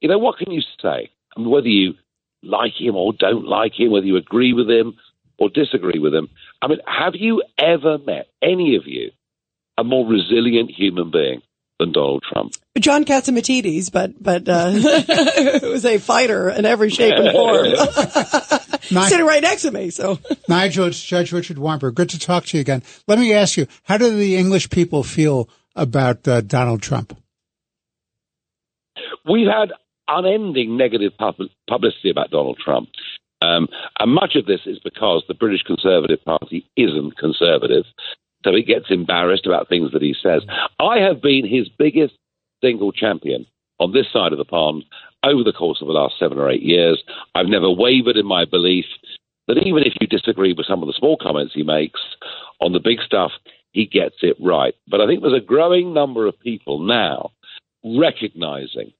[0.00, 1.10] you know, what can you say?
[1.36, 1.94] I mean, whether you
[2.42, 4.96] like him or don't like him, whether you agree with him
[5.38, 6.28] or disagree with him.
[6.62, 9.10] I mean, have you ever met, any of you,
[9.76, 11.42] a more resilient human being
[11.78, 12.52] than Donald Trump?
[12.78, 17.66] John Catsimatidis, but but uh, it was a fighter in every shape and form.
[19.08, 20.18] Sitting right next to me, so
[20.48, 21.94] Nigel, it's Judge Richard Weinberg.
[21.94, 22.82] Good to talk to you again.
[23.06, 27.16] Let me ask you, how do the English people feel about uh, Donald Trump?
[29.26, 29.72] We've had
[30.06, 31.36] unending negative pub-
[31.68, 32.90] publicity about Donald Trump.
[33.44, 33.68] Um,
[33.98, 37.84] and much of this is because the British Conservative Party isn't conservative.
[38.44, 40.42] So he gets embarrassed about things that he says.
[40.78, 42.14] I have been his biggest
[42.62, 43.46] single champion
[43.78, 44.84] on this side of the pond
[45.22, 47.02] over the course of the last seven or eight years.
[47.34, 48.84] I've never wavered in my belief
[49.48, 52.00] that even if you disagree with some of the small comments he makes
[52.60, 53.32] on the big stuff,
[53.72, 54.74] he gets it right.
[54.88, 57.30] But I think there's a growing number of people now
[57.84, 58.92] recognizing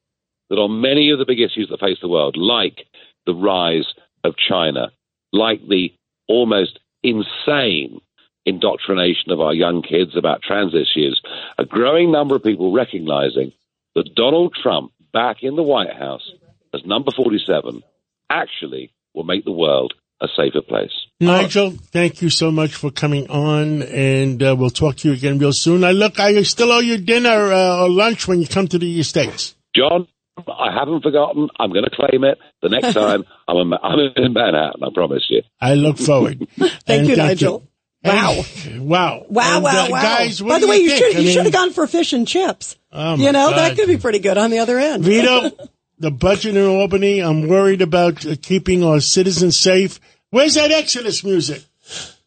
[0.51, 2.87] that on many of the big issues that face the world, like
[3.27, 3.87] the rise
[4.25, 4.91] of China,
[5.33, 5.93] like the
[6.29, 8.01] almost insane
[8.47, 11.21] indoctrination of our young kids about trans issues,
[11.59, 13.53] a growing number of people recognizing
[13.95, 16.29] that Donald Trump back in the White House
[16.75, 17.83] as number 47
[18.29, 20.93] actually will make the world a safer place.
[21.21, 25.39] Nigel, thank you so much for coming on, and uh, we'll talk to you again
[25.39, 25.85] real soon.
[25.85, 29.03] I look, I still owe you dinner uh, or lunch when you come to the
[29.03, 29.55] States.
[29.75, 31.49] John, I haven't forgotten.
[31.59, 34.83] I'm going to claim it the next time I'm in, I'm in Manhattan.
[34.83, 35.43] I promise you.
[35.61, 36.47] I look forward.
[36.87, 37.61] thank you, Nigel.
[38.05, 38.11] You.
[38.11, 38.35] Wow.
[38.35, 39.27] Wow.
[39.29, 40.03] Wow, and, wow, uh, wow.
[40.03, 40.99] Guys, By the way, you, think?
[40.99, 42.77] should I you mean, should have gone for fish and chips.
[42.93, 43.57] Oh, you know, God.
[43.57, 45.05] that could be pretty good on the other end.
[45.05, 45.51] Vito,
[45.99, 50.01] the budget in Albany, I'm worried about uh, keeping our citizens safe.
[50.31, 51.63] Where's that Exodus music?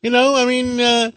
[0.01, 1.11] You know, I mean, uh,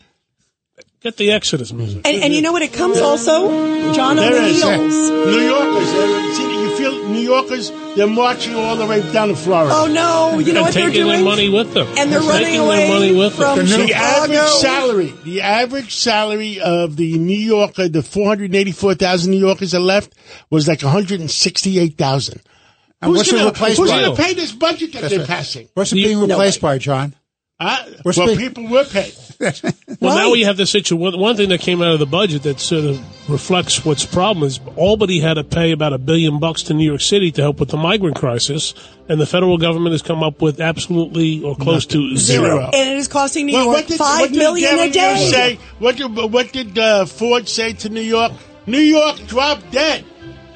[1.00, 2.06] Get the Exodus music.
[2.06, 2.60] and, and you know what?
[2.60, 3.48] It comes also,
[3.94, 4.62] John, on there the is.
[4.62, 5.10] heels.
[5.10, 6.49] New Yorkers.
[7.20, 9.72] New Yorkers, they're marching all the way down to Florida.
[9.74, 10.38] Oh no!
[10.38, 11.16] You know and what they're taking doing?
[11.16, 11.86] their money with them.
[11.98, 13.66] And they're running taking away their money with from them.
[13.66, 14.32] The Chicago.
[14.34, 20.14] average salary, the average salary of the New Yorker, the 484,000 New Yorkers that left
[20.50, 22.40] was like 168,000.
[23.02, 25.28] And what's it gonna, replaced who's gonna pay this budget that That's they're right.
[25.28, 25.68] passing?
[25.74, 27.14] What's it being replaced by, John?
[27.60, 27.84] Huh?
[28.02, 29.14] What's well, the- people were paid.
[30.00, 30.98] Well, now we have the situation.
[30.98, 34.12] One, one thing that came out of the budget that sort of reflects what's the
[34.12, 37.42] problem is Albany had to pay about a billion bucks to New York City to
[37.42, 38.72] help with the migrant crisis,
[39.08, 42.64] and the federal government has come up with absolutely or close to zero.
[42.72, 45.30] And it is costing New Well, York what did, five what million a day.
[45.30, 48.32] Say, what did, what did uh, Ford say to New York?
[48.66, 50.04] New York dropped dead.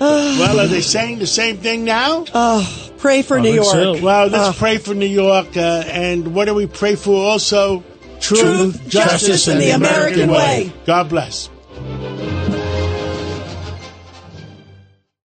[0.00, 0.36] Ah.
[0.40, 2.24] well, are they saying the same thing now?
[2.34, 3.66] Oh, pray for New York.
[3.66, 4.00] so.
[4.02, 4.58] Well, let's Oh.
[4.58, 5.56] pray for New York.
[5.56, 7.84] Uh, and what do we pray for also?
[8.20, 10.72] Truth, justice, and the American way.
[10.86, 11.48] God bless.